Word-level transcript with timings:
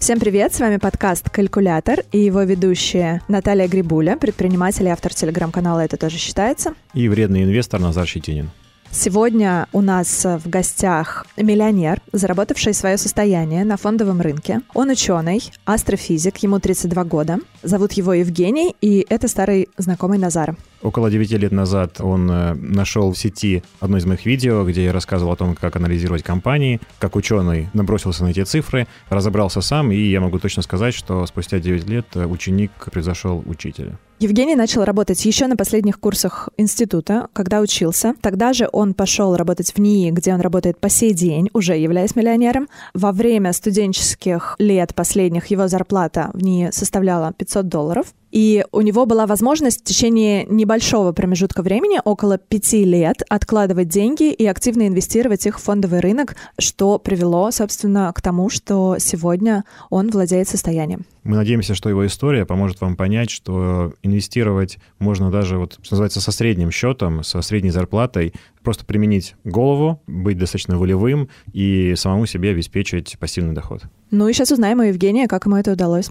Всем 0.00 0.18
привет, 0.18 0.54
с 0.54 0.60
вами 0.60 0.78
подкаст 0.78 1.28
«Калькулятор» 1.28 2.04
и 2.10 2.18
его 2.18 2.40
ведущая 2.40 3.20
Наталья 3.28 3.68
Грибуля, 3.68 4.16
предприниматель 4.16 4.86
и 4.86 4.88
автор 4.88 5.12
телеграм-канала 5.12 5.80
«Это 5.80 5.98
тоже 5.98 6.16
считается». 6.16 6.72
И 6.94 7.06
вредный 7.06 7.44
инвестор 7.44 7.80
Назар 7.80 8.06
Щетинин. 8.06 8.48
Сегодня 8.90 9.68
у 9.74 9.82
нас 9.82 10.24
в 10.24 10.48
гостях 10.48 11.26
миллионер, 11.36 12.00
заработавший 12.12 12.72
свое 12.72 12.96
состояние 12.96 13.62
на 13.66 13.76
фондовом 13.76 14.22
рынке. 14.22 14.62
Он 14.72 14.88
ученый, 14.88 15.42
астрофизик, 15.66 16.38
ему 16.38 16.60
32 16.60 17.04
года. 17.04 17.38
Зовут 17.62 17.92
его 17.92 18.14
Евгений, 18.14 18.74
и 18.80 19.06
это 19.10 19.28
старый 19.28 19.68
знакомый 19.76 20.18
Назара. 20.18 20.56
Около 20.82 21.10
9 21.10 21.30
лет 21.32 21.52
назад 21.52 22.00
он 22.00 22.30
э, 22.30 22.54
нашел 22.54 23.12
в 23.12 23.18
сети 23.18 23.62
одно 23.80 23.98
из 23.98 24.06
моих 24.06 24.24
видео, 24.24 24.64
где 24.64 24.84
я 24.84 24.92
рассказывал 24.92 25.32
о 25.32 25.36
том, 25.36 25.54
как 25.54 25.76
анализировать 25.76 26.22
компании. 26.22 26.80
Как 26.98 27.16
ученый 27.16 27.68
набросился 27.74 28.24
на 28.24 28.28
эти 28.28 28.42
цифры, 28.44 28.86
разобрался 29.10 29.60
сам, 29.60 29.92
и 29.92 29.98
я 29.98 30.20
могу 30.20 30.38
точно 30.38 30.62
сказать, 30.62 30.94
что 30.94 31.26
спустя 31.26 31.60
9 31.60 31.86
лет 31.88 32.06
э, 32.14 32.24
ученик 32.24 32.70
превзошел 32.90 33.42
учителя. 33.46 33.98
Евгений 34.22 34.54
начал 34.54 34.84
работать 34.84 35.24
еще 35.24 35.46
на 35.46 35.56
последних 35.56 35.98
курсах 35.98 36.50
института, 36.58 37.28
когда 37.32 37.62
учился. 37.62 38.14
Тогда 38.20 38.52
же 38.52 38.68
он 38.70 38.92
пошел 38.92 39.34
работать 39.34 39.72
в 39.72 39.78
НИИ, 39.78 40.10
где 40.10 40.34
он 40.34 40.42
работает 40.42 40.78
по 40.78 40.90
сей 40.90 41.14
день, 41.14 41.48
уже 41.54 41.74
являясь 41.74 42.14
миллионером. 42.14 42.68
Во 42.92 43.12
время 43.12 43.54
студенческих 43.54 44.56
лет 44.58 44.94
последних 44.94 45.46
его 45.46 45.68
зарплата 45.68 46.28
в 46.34 46.42
НИИ 46.42 46.70
составляла 46.70 47.32
500 47.32 47.66
долларов. 47.68 48.12
И 48.30 48.64
у 48.70 48.80
него 48.80 49.06
была 49.06 49.26
возможность 49.26 49.80
в 49.80 49.84
течение 49.84 50.44
небольшого 50.44 51.12
промежутка 51.12 51.62
времени, 51.62 52.00
около 52.04 52.38
пяти 52.38 52.84
лет, 52.84 53.22
откладывать 53.28 53.88
деньги 53.88 54.30
и 54.32 54.46
активно 54.46 54.86
инвестировать 54.86 55.46
их 55.46 55.58
в 55.58 55.62
фондовый 55.62 56.00
рынок, 56.00 56.36
что 56.58 56.98
привело, 56.98 57.50
собственно, 57.50 58.12
к 58.14 58.22
тому, 58.22 58.48
что 58.48 58.96
сегодня 58.98 59.64
он 59.88 60.10
владеет 60.10 60.48
состоянием. 60.48 61.06
Мы 61.24 61.36
надеемся, 61.36 61.74
что 61.74 61.88
его 61.88 62.06
история 62.06 62.46
поможет 62.46 62.80
вам 62.80 62.96
понять, 62.96 63.30
что 63.30 63.92
инвестировать 64.10 64.78
можно 64.98 65.30
даже, 65.30 65.58
вот, 65.58 65.78
что 65.82 65.94
называется, 65.94 66.20
со 66.20 66.32
средним 66.32 66.70
счетом, 66.70 67.22
со 67.22 67.40
средней 67.42 67.70
зарплатой, 67.70 68.34
просто 68.62 68.84
применить 68.84 69.34
голову, 69.44 70.02
быть 70.06 70.38
достаточно 70.38 70.76
волевым 70.78 71.28
и 71.52 71.94
самому 71.96 72.26
себе 72.26 72.50
обеспечить 72.50 73.16
пассивный 73.18 73.54
доход. 73.54 73.82
Ну 74.10 74.28
и 74.28 74.32
сейчас 74.32 74.50
узнаем 74.50 74.80
у 74.80 74.82
Евгения, 74.82 75.28
как 75.28 75.46
ему 75.46 75.56
это 75.56 75.72
удалось. 75.72 76.10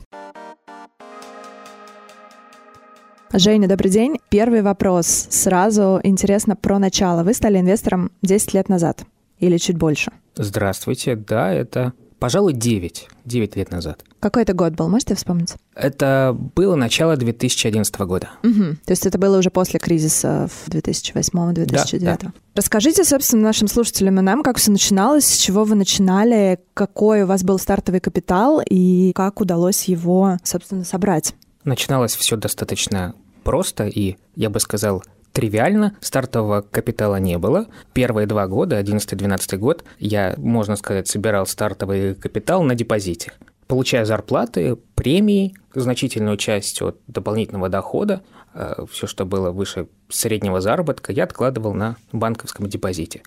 Женя, 3.31 3.67
добрый 3.67 3.91
день. 3.91 4.17
Первый 4.29 4.63
вопрос. 4.63 5.05
Сразу 5.29 5.99
интересно 6.03 6.55
про 6.55 6.79
начало. 6.79 7.23
Вы 7.23 7.35
стали 7.35 7.59
инвестором 7.59 8.11
10 8.23 8.55
лет 8.55 8.69
назад 8.69 9.05
или 9.37 9.57
чуть 9.57 9.77
больше? 9.77 10.11
Здравствуйте. 10.35 11.15
Да, 11.15 11.53
это, 11.53 11.93
пожалуй, 12.19 12.53
9. 12.53 13.07
9 13.25 13.55
лет 13.55 13.71
назад. 13.71 14.03
Какой 14.19 14.43
это 14.43 14.53
год 14.53 14.73
был, 14.73 14.89
можете 14.89 15.15
вспомнить? 15.15 15.53
Это 15.75 16.35
было 16.55 16.75
начало 16.75 17.15
2011 17.15 17.97
года. 18.01 18.29
Угу. 18.43 18.77
То 18.85 18.91
есть 18.91 19.05
это 19.05 19.17
было 19.17 19.37
уже 19.37 19.49
после 19.49 19.79
кризиса 19.79 20.49
в 20.49 20.69
2008-2009. 20.69 21.99
Да, 21.99 22.17
да. 22.21 22.33
Расскажите, 22.55 23.03
собственно, 23.03 23.43
нашим 23.43 23.67
слушателям 23.67 24.19
и 24.19 24.21
нам, 24.21 24.43
как 24.43 24.57
все 24.57 24.71
начиналось, 24.71 25.25
с 25.25 25.37
чего 25.37 25.63
вы 25.63 25.75
начинали, 25.75 26.59
какой 26.73 27.23
у 27.23 27.25
вас 27.25 27.43
был 27.43 27.57
стартовый 27.57 28.01
капитал 28.01 28.61
и 28.67 29.13
как 29.15 29.39
удалось 29.41 29.85
его, 29.85 30.37
собственно, 30.43 30.83
собрать? 30.83 31.33
Начиналось 31.63 32.15
все 32.15 32.35
достаточно 32.35 33.15
просто 33.43 33.87
и, 33.87 34.17
я 34.35 34.49
бы 34.49 34.59
сказал, 34.59 35.03
тривиально. 35.39 35.95
Стартового 36.01 36.61
капитала 36.61 37.15
не 37.15 37.37
было. 37.37 37.67
Первые 37.93 38.27
два 38.27 38.45
года, 38.47 38.77
11-12 38.77 39.55
год, 39.55 39.85
я, 39.97 40.33
можно 40.37 40.75
сказать, 40.75 41.07
собирал 41.07 41.45
стартовый 41.47 42.13
капитал 42.13 42.61
на 42.63 42.75
депозите. 42.75 43.31
Получая 43.67 44.03
зарплаты, 44.03 44.75
премии, 44.95 45.55
значительную 45.73 46.35
часть 46.35 46.81
от 46.81 46.97
дополнительного 47.07 47.69
дохода, 47.69 48.21
э, 48.53 48.85
все, 48.91 49.07
что 49.07 49.25
было 49.25 49.51
выше 49.51 49.87
среднего 50.09 50.59
заработка, 50.59 51.13
я 51.13 51.23
откладывал 51.23 51.73
на 51.73 51.95
банковском 52.11 52.67
депозите. 52.67 53.21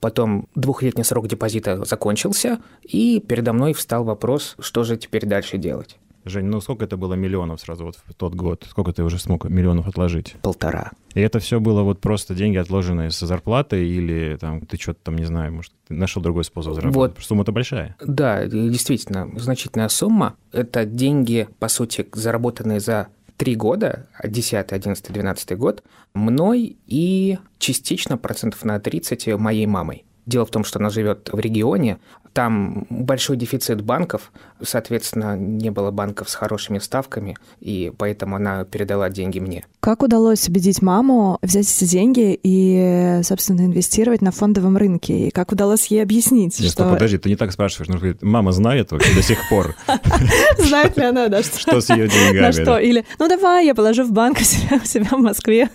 Потом 0.00 0.48
двухлетний 0.54 1.04
срок 1.04 1.26
депозита 1.26 1.82
закончился, 1.86 2.58
и 2.82 3.18
передо 3.26 3.54
мной 3.54 3.72
встал 3.72 4.04
вопрос, 4.04 4.56
что 4.58 4.84
же 4.84 4.98
теперь 4.98 5.24
дальше 5.24 5.56
делать. 5.56 5.96
Жень, 6.26 6.46
ну 6.46 6.60
сколько 6.60 6.84
это 6.84 6.96
было 6.96 7.14
миллионов 7.14 7.60
сразу 7.60 7.84
вот 7.84 7.96
в 8.04 8.14
тот 8.14 8.34
год? 8.34 8.66
Сколько 8.68 8.92
ты 8.92 9.04
уже 9.04 9.18
смог 9.20 9.48
миллионов 9.48 9.86
отложить? 9.86 10.34
Полтора. 10.42 10.90
И 11.14 11.20
это 11.20 11.38
все 11.38 11.60
было 11.60 11.82
вот 11.82 12.00
просто 12.00 12.34
деньги, 12.34 12.56
отложенные 12.56 13.12
с 13.12 13.24
зарплаты, 13.24 13.86
или 13.88 14.36
там 14.40 14.66
ты 14.66 14.76
что-то 14.76 14.98
там, 15.04 15.16
не 15.16 15.24
знаю, 15.24 15.52
может, 15.52 15.72
ты 15.86 15.94
нашел 15.94 16.20
другой 16.20 16.42
способ 16.42 16.74
заработать? 16.74 17.16
Вот. 17.16 17.24
Сумма-то 17.24 17.52
большая. 17.52 17.94
Да, 18.04 18.44
действительно, 18.44 19.30
значительная 19.36 19.88
сумма. 19.88 20.34
Это 20.50 20.84
деньги, 20.84 21.46
по 21.60 21.68
сути, 21.68 22.04
заработанные 22.12 22.80
за 22.80 23.06
три 23.36 23.54
года, 23.54 24.06
10, 24.24 24.72
11, 24.72 25.12
12 25.12 25.56
год, 25.56 25.84
мной 26.12 26.76
и 26.86 27.38
частично 27.58 28.18
процентов 28.18 28.64
на 28.64 28.80
30 28.80 29.38
моей 29.38 29.66
мамой. 29.66 30.04
Дело 30.26 30.44
в 30.44 30.50
том, 30.50 30.64
что 30.64 30.78
она 30.78 30.90
живет 30.90 31.30
в 31.32 31.38
регионе, 31.38 31.98
там 32.36 32.86
большой 32.90 33.38
дефицит 33.38 33.80
банков, 33.80 34.30
соответственно, 34.62 35.38
не 35.38 35.70
было 35.70 35.90
банков 35.90 36.28
с 36.28 36.34
хорошими 36.34 36.78
ставками, 36.78 37.38
и 37.60 37.90
поэтому 37.96 38.36
она 38.36 38.64
передала 38.64 39.08
деньги 39.08 39.38
мне. 39.38 39.64
Как 39.80 40.02
удалось 40.02 40.46
убедить 40.46 40.82
маму 40.82 41.38
взять 41.40 41.66
эти 41.66 41.88
деньги 41.88 42.38
и, 42.42 43.20
собственно, 43.22 43.62
инвестировать 43.62 44.20
на 44.20 44.32
фондовом 44.32 44.76
рынке? 44.76 45.28
И 45.28 45.30
как 45.30 45.50
удалось 45.52 45.86
ей 45.86 46.02
объяснить, 46.02 46.60
Нет, 46.60 46.72
что... 46.72 46.90
подожди, 46.90 47.16
ты 47.16 47.30
не 47.30 47.36
так 47.36 47.52
спрашиваешь. 47.52 47.88
Нужно 47.88 48.00
говорить, 48.00 48.22
мама 48.22 48.52
знает 48.52 48.92
вообще 48.92 49.14
до 49.14 49.22
сих 49.22 49.38
пор. 49.48 49.74
Знает 50.58 50.94
ли 50.98 51.04
она, 51.04 51.28
да? 51.28 51.42
Что 51.42 51.80
с 51.80 51.88
ее 51.88 52.06
деньгами? 52.06 52.40
На 52.40 52.52
что? 52.52 52.78
Или, 52.78 53.06
ну 53.18 53.28
давай, 53.28 53.64
я 53.64 53.74
положу 53.74 54.04
в 54.04 54.12
банк 54.12 54.38
у 54.40 54.44
себя 54.44 55.08
в 55.10 55.20
Москве. 55.20 55.70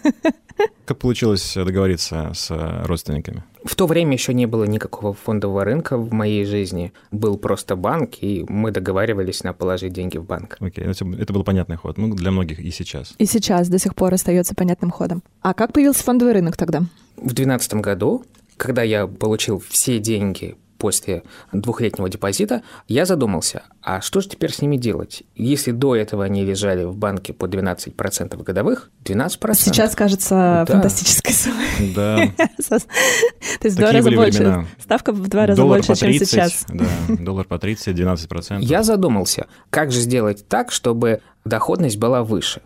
Как 0.86 1.00
получилось 1.00 1.54
договориться 1.56 2.34
с 2.36 2.52
родственниками? 2.86 3.44
В 3.64 3.76
то 3.76 3.86
время 3.86 4.14
еще 4.14 4.34
не 4.34 4.46
было 4.46 4.64
никакого 4.64 5.14
фондового 5.14 5.64
рынка 5.64 5.98
в 5.98 6.12
моей 6.12 6.46
жизни. 6.46 6.94
Был 7.12 7.38
просто 7.38 7.76
банк, 7.76 8.16
и 8.22 8.46
мы 8.48 8.72
договаривались 8.72 9.44
на 9.44 9.54
положить 9.54 9.94
деньги 9.94 10.18
в 10.18 10.26
банк. 10.26 10.58
Окей, 10.60 10.86
okay. 10.86 11.22
это 11.22 11.34
был 11.34 11.44
понятный 11.44 11.76
ход. 11.76 11.98
Ну, 11.98 12.14
для 12.14 12.32
многих 12.32 12.60
и 12.60 12.72
сейчас. 12.72 13.14
И 13.18 13.26
сейчас 13.26 13.70
до 13.70 13.78
сих 13.78 13.96
пор 13.96 14.14
остается 14.14 14.56
понятным 14.56 14.90
ходом. 14.90 15.22
А 15.42 15.54
как 15.54 15.74
появился 15.74 16.04
фондовый 16.04 16.34
рынок 16.34 16.58
тогда? 16.58 16.80
В 17.18 17.34
2012 17.34 17.74
году, 17.76 18.26
когда 18.58 18.82
я 18.82 19.06
получил 19.06 19.60
все 19.60 20.00
деньги 20.00 20.56
после 20.82 21.22
двухлетнего 21.54 22.10
депозита, 22.10 22.64
я 22.88 23.06
задумался, 23.06 23.62
а 23.84 24.02
что 24.02 24.20
же 24.20 24.30
теперь 24.30 24.52
с 24.52 24.64
ними 24.64 24.78
делать? 24.78 25.22
Если 25.36 25.70
до 25.70 25.96
этого 25.96 26.24
они 26.24 26.44
лежали 26.44 26.86
в 26.86 26.98
банке 26.98 27.34
по 27.34 27.46
12% 27.46 28.44
годовых, 28.44 28.90
12%. 29.04 29.54
Сейчас 29.54 29.96
кажется 29.96 30.66
да. 30.68 30.74
фантастической 30.74 31.36
суммой. 31.36 31.94
Да. 31.94 32.18
То 32.68 33.68
есть 33.68 33.76
в 33.76 33.80
два 33.80 33.92
раза 33.92 34.10
больше. 34.10 34.66
Ставка 34.80 35.12
в 35.12 35.28
два 35.28 35.46
раза 35.46 35.62
больше, 35.62 35.94
чем 35.96 36.14
сейчас. 36.14 36.66
Да, 36.68 36.88
доллар 37.10 37.46
по 37.46 37.60
30, 37.60 37.96
12%. 37.96 38.62
Я 38.62 38.82
задумался, 38.82 39.46
как 39.70 39.92
же 39.92 40.00
сделать 40.00 40.48
так, 40.48 40.72
чтобы 40.72 41.22
доходность 41.46 41.98
была 41.98 42.24
выше. 42.24 42.64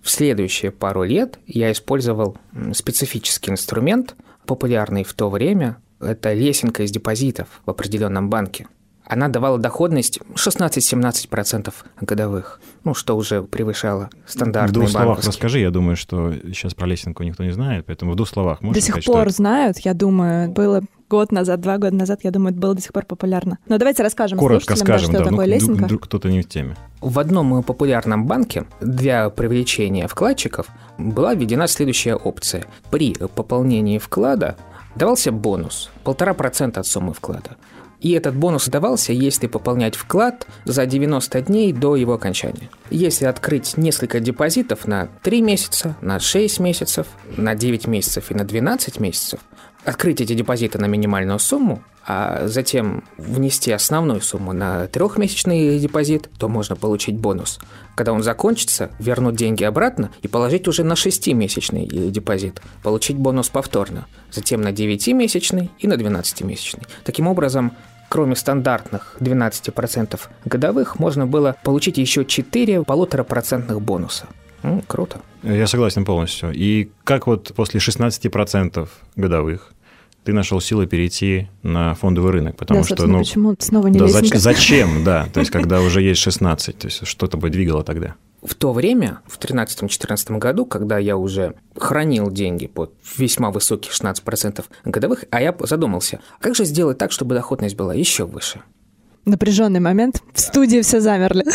В 0.00 0.10
следующие 0.10 0.70
пару 0.70 1.02
лет 1.02 1.40
я 1.48 1.72
использовал 1.72 2.36
специфический 2.72 3.50
инструмент, 3.50 4.14
популярный 4.46 5.02
в 5.02 5.12
то 5.12 5.28
время, 5.28 5.78
это 6.00 6.32
лесенка 6.32 6.82
из 6.82 6.90
депозитов 6.90 7.48
в 7.66 7.70
определенном 7.70 8.30
банке. 8.30 8.66
Она 9.08 9.28
давала 9.28 9.56
доходность 9.56 10.20
16-17% 10.34 11.72
годовых, 12.02 12.60
ну, 12.84 12.92
что 12.92 13.16
уже 13.16 13.42
превышало 13.42 14.10
стандартные 14.26 14.68
В 14.68 14.72
двух 14.72 14.90
словах 14.90 15.24
расскажи, 15.24 15.60
я 15.60 15.70
думаю, 15.70 15.96
что 15.96 16.34
сейчас 16.48 16.74
про 16.74 16.86
лесенку 16.86 17.22
никто 17.22 17.42
не 17.42 17.52
знает, 17.52 17.86
поэтому 17.86 18.12
в 18.12 18.16
двух 18.16 18.28
словах 18.28 18.58
До 18.60 18.74
сих 18.74 18.96
сказать, 18.96 19.06
пор 19.06 19.30
знают, 19.30 19.78
я 19.78 19.94
думаю, 19.94 20.50
было 20.50 20.82
год 21.08 21.32
назад, 21.32 21.62
два 21.62 21.78
года 21.78 21.94
назад, 21.94 22.20
я 22.22 22.30
думаю, 22.30 22.52
это 22.52 22.60
было 22.60 22.74
до 22.74 22.82
сих 22.82 22.92
пор 22.92 23.06
популярно. 23.06 23.58
Но 23.66 23.78
давайте 23.78 24.02
расскажем 24.02 24.38
Коротко 24.38 24.76
скажем, 24.76 25.10
да, 25.10 25.18
что 25.18 25.24
да, 25.24 25.30
такое 25.30 25.46
ну, 25.46 25.52
лесенка. 25.54 25.84
Вдруг 25.84 26.02
кто-то 26.04 26.28
не 26.28 26.42
в 26.42 26.48
теме. 26.48 26.76
В 27.00 27.18
одном 27.18 27.62
популярном 27.62 28.26
банке 28.26 28.66
для 28.82 29.30
привлечения 29.30 30.06
вкладчиков 30.06 30.66
была 30.98 31.32
введена 31.32 31.66
следующая 31.66 32.14
опция. 32.14 32.66
При 32.90 33.14
пополнении 33.14 33.96
вклада 33.96 34.56
давался 34.94 35.32
бонус– 35.32 35.90
полтора 36.04 36.34
процента 36.34 36.80
от 36.80 36.86
суммы 36.86 37.12
вклада. 37.12 37.56
И 38.00 38.12
этот 38.12 38.36
бонус 38.36 38.68
давался, 38.68 39.12
если 39.12 39.48
пополнять 39.48 39.96
вклад 39.96 40.46
за 40.64 40.86
90 40.86 41.42
дней 41.42 41.72
до 41.72 41.96
его 41.96 42.14
окончания. 42.14 42.70
Если 42.90 43.24
открыть 43.24 43.76
несколько 43.76 44.20
депозитов 44.20 44.86
на 44.86 45.08
3 45.22 45.42
месяца, 45.42 45.96
на 46.00 46.20
6 46.20 46.60
месяцев, 46.60 47.08
на 47.36 47.56
9 47.56 47.88
месяцев 47.88 48.30
и 48.30 48.34
на 48.34 48.44
12 48.44 49.00
месяцев, 49.00 49.40
открыть 49.88 50.20
эти 50.20 50.34
депозиты 50.34 50.78
на 50.78 50.86
минимальную 50.86 51.38
сумму, 51.38 51.82
а 52.06 52.46
затем 52.46 53.04
внести 53.16 53.72
основную 53.72 54.20
сумму 54.20 54.52
на 54.52 54.86
трехмесячный 54.86 55.78
депозит, 55.78 56.28
то 56.38 56.48
можно 56.48 56.76
получить 56.76 57.16
бонус. 57.16 57.58
Когда 57.94 58.12
он 58.12 58.22
закончится, 58.22 58.90
вернуть 58.98 59.36
деньги 59.36 59.64
обратно 59.64 60.10
и 60.22 60.28
положить 60.28 60.68
уже 60.68 60.84
на 60.84 60.94
шестимесячный 60.94 61.86
депозит, 61.86 62.60
получить 62.82 63.16
бонус 63.16 63.48
повторно, 63.48 64.06
затем 64.30 64.60
на 64.60 64.72
9-месячный 64.72 65.70
и 65.78 65.86
на 65.86 65.94
12-месячный. 65.94 66.86
Таким 67.04 67.26
образом, 67.26 67.72
кроме 68.10 68.36
стандартных 68.36 69.16
12% 69.20 70.20
годовых, 70.44 70.98
можно 70.98 71.26
было 71.26 71.56
получить 71.64 71.96
еще 71.96 72.24
4 72.26 72.84
полутора-процентных 72.84 73.80
бонуса. 73.80 74.26
Ну, 74.62 74.82
круто. 74.86 75.20
Я 75.42 75.66
согласен 75.66 76.04
полностью. 76.04 76.52
И 76.52 76.90
как 77.04 77.26
вот 77.26 77.52
после 77.54 77.80
16% 77.80 78.88
годовых 79.16 79.72
ты 80.28 80.34
нашел 80.34 80.60
силы 80.60 80.86
перейти 80.86 81.48
на 81.62 81.94
фондовый 81.94 82.32
рынок, 82.32 82.54
потому 82.58 82.80
да, 82.80 82.86
что, 82.86 83.06
ну, 83.06 83.20
почему 83.20 83.56
снова 83.58 83.86
не 83.86 83.98
да, 83.98 84.08
зач, 84.08 84.28
зачем, 84.34 85.02
да, 85.02 85.26
то 85.32 85.40
есть 85.40 85.50
когда 85.50 85.80
уже 85.80 86.02
есть 86.02 86.20
16, 86.20 86.76
то 86.76 86.86
есть 86.86 87.06
что 87.06 87.28
тобой 87.28 87.48
двигало 87.48 87.82
тогда? 87.82 88.14
В 88.42 88.54
то 88.54 88.74
время, 88.74 89.20
в 89.26 89.38
2013-2014 89.38 90.36
году, 90.36 90.66
когда 90.66 90.98
я 90.98 91.16
уже 91.16 91.54
хранил 91.74 92.30
деньги 92.30 92.66
под 92.66 92.92
весьма 93.16 93.50
высокие 93.50 93.90
16% 93.90 94.66
годовых, 94.84 95.24
а 95.30 95.40
я 95.40 95.56
задумался, 95.60 96.20
как 96.40 96.54
же 96.54 96.66
сделать 96.66 96.98
так, 96.98 97.10
чтобы 97.10 97.34
доходность 97.34 97.74
была 97.74 97.94
еще 97.94 98.26
выше? 98.26 98.60
Напряженный 99.24 99.80
момент. 99.80 100.22
В 100.34 100.40
студии 100.40 100.82
все 100.82 101.00
замерли. 101.00 101.46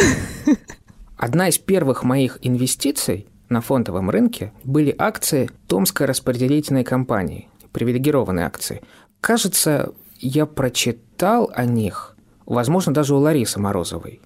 Одна 1.16 1.50
из 1.50 1.60
первых 1.60 2.04
моих 2.04 2.40
инвестиций 2.42 3.28
на 3.50 3.62
фондовом 3.62 4.10
рынке 4.10 4.52
были 4.64 4.96
акции 4.98 5.52
Томской 5.68 6.08
распределительной 6.08 6.84
компании, 6.84 7.50
привилегированные 7.74 8.46
акции. 8.46 8.82
Кажется, 9.20 9.92
я 10.20 10.46
прочитал 10.46 11.52
о 11.54 11.66
них, 11.66 12.16
возможно, 12.46 12.94
даже 12.94 13.16
у 13.16 13.20
Ларисы 13.20 13.60
Морозовой, 13.60 14.22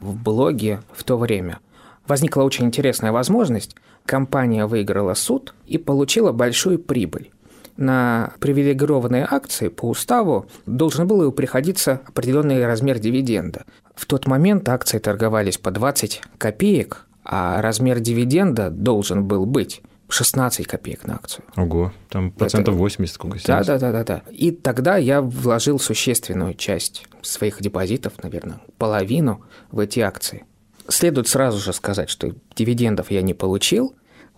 в 0.00 0.14
блоге 0.22 0.80
в 0.92 1.04
то 1.04 1.16
время. 1.16 1.60
Возникла 2.06 2.42
очень 2.42 2.66
интересная 2.66 3.12
возможность. 3.12 3.76
Компания 4.04 4.66
выиграла 4.66 5.14
суд 5.14 5.54
и 5.66 5.78
получила 5.78 6.32
большую 6.32 6.78
прибыль 6.78 7.30
на 7.78 8.32
привилегированные 8.40 9.26
акции 9.30 9.68
по 9.68 9.88
уставу 9.88 10.46
должен 10.66 11.06
был 11.06 11.30
приходиться 11.32 12.02
определенный 12.06 12.66
размер 12.66 12.98
дивиденда. 12.98 13.64
В 13.94 14.04
тот 14.04 14.26
момент 14.26 14.68
акции 14.68 14.98
торговались 14.98 15.58
по 15.58 15.70
20 15.70 16.22
копеек, 16.38 17.06
а 17.24 17.62
размер 17.62 18.00
дивиденда 18.00 18.70
должен 18.70 19.24
был 19.24 19.46
быть 19.46 19.80
16 20.08 20.66
копеек 20.66 21.06
на 21.06 21.16
акцию. 21.16 21.44
Ого, 21.56 21.92
там 22.08 22.30
процентов 22.30 22.74
Это... 22.74 22.78
80 22.78 23.14
сколько 23.14 23.38
да, 23.46 23.62
да, 23.62 23.78
да, 23.78 23.92
да, 23.92 24.04
да. 24.04 24.22
И 24.30 24.50
тогда 24.50 24.96
я 24.96 25.20
вложил 25.20 25.78
существенную 25.78 26.54
часть 26.54 27.06
своих 27.22 27.60
депозитов, 27.60 28.14
наверное, 28.22 28.60
половину 28.78 29.44
в 29.70 29.78
эти 29.78 30.00
акции. 30.00 30.44
Следует 30.88 31.28
сразу 31.28 31.58
же 31.58 31.72
сказать, 31.72 32.08
что 32.08 32.34
дивидендов 32.56 33.10
я 33.10 33.20
не 33.20 33.34
получил. 33.34 33.94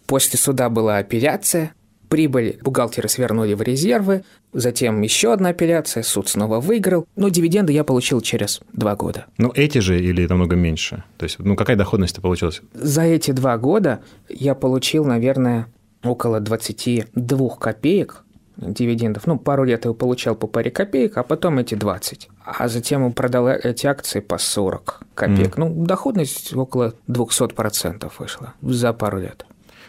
После 0.07 0.39
суда 0.39 0.69
была 0.69 0.99
апелляция, 0.99 1.75
Прибыль 2.11 2.59
бухгалтеры 2.61 3.09
свернули 3.09 3.55
в 3.55 3.63
резервы, 3.63 4.25
затем 4.53 5.01
еще 5.01 5.33
одна 5.33 5.51
апелляция, 5.51 6.03
суд 6.03 6.29
снова 6.29 6.59
выиграл, 6.59 7.07
но 7.15 7.29
дивиденды 7.29 7.73
я 7.73 7.85
получил 7.85 8.21
через 8.21 8.61
два 8.73 8.97
года. 8.97 9.27
Ну, 9.39 9.53
эти 9.55 9.79
же 9.79 10.03
или 10.03 10.27
намного 10.27 10.57
меньше? 10.57 11.05
То 11.19 11.25
есть, 11.25 11.39
ну, 11.39 11.55
какая 11.55 11.77
доходность 11.77 12.21
получилась? 12.21 12.63
За 12.75 13.03
эти 13.03 13.31
два 13.31 13.57
года 13.59 14.01
я 14.29 14.57
получил, 14.57 15.05
наверное, 15.05 15.69
около 16.03 16.41
22 16.41 17.57
копеек 17.57 18.25
дивидендов. 18.57 19.29
Ну, 19.29 19.39
пару 19.39 19.63
лет 19.63 19.85
я 19.85 19.93
получал 19.93 20.35
по 20.35 20.49
паре 20.49 20.73
копеек, 20.73 21.17
а 21.17 21.23
потом 21.23 21.61
эти 21.61 21.77
20. 21.77 22.29
А 22.45 22.67
затем 22.67 23.13
продал 23.13 23.47
эти 23.49 23.87
акции 23.87 24.19
по 24.19 24.37
40 24.37 25.01
копеек. 25.15 25.57
Mm. 25.57 25.61
Ну, 25.65 25.87
доходность 25.87 26.55
около 26.57 26.95
200% 27.07 28.11
вышла 28.19 28.55
за 28.63 28.93
пару 28.93 29.21
лет. 29.21 29.47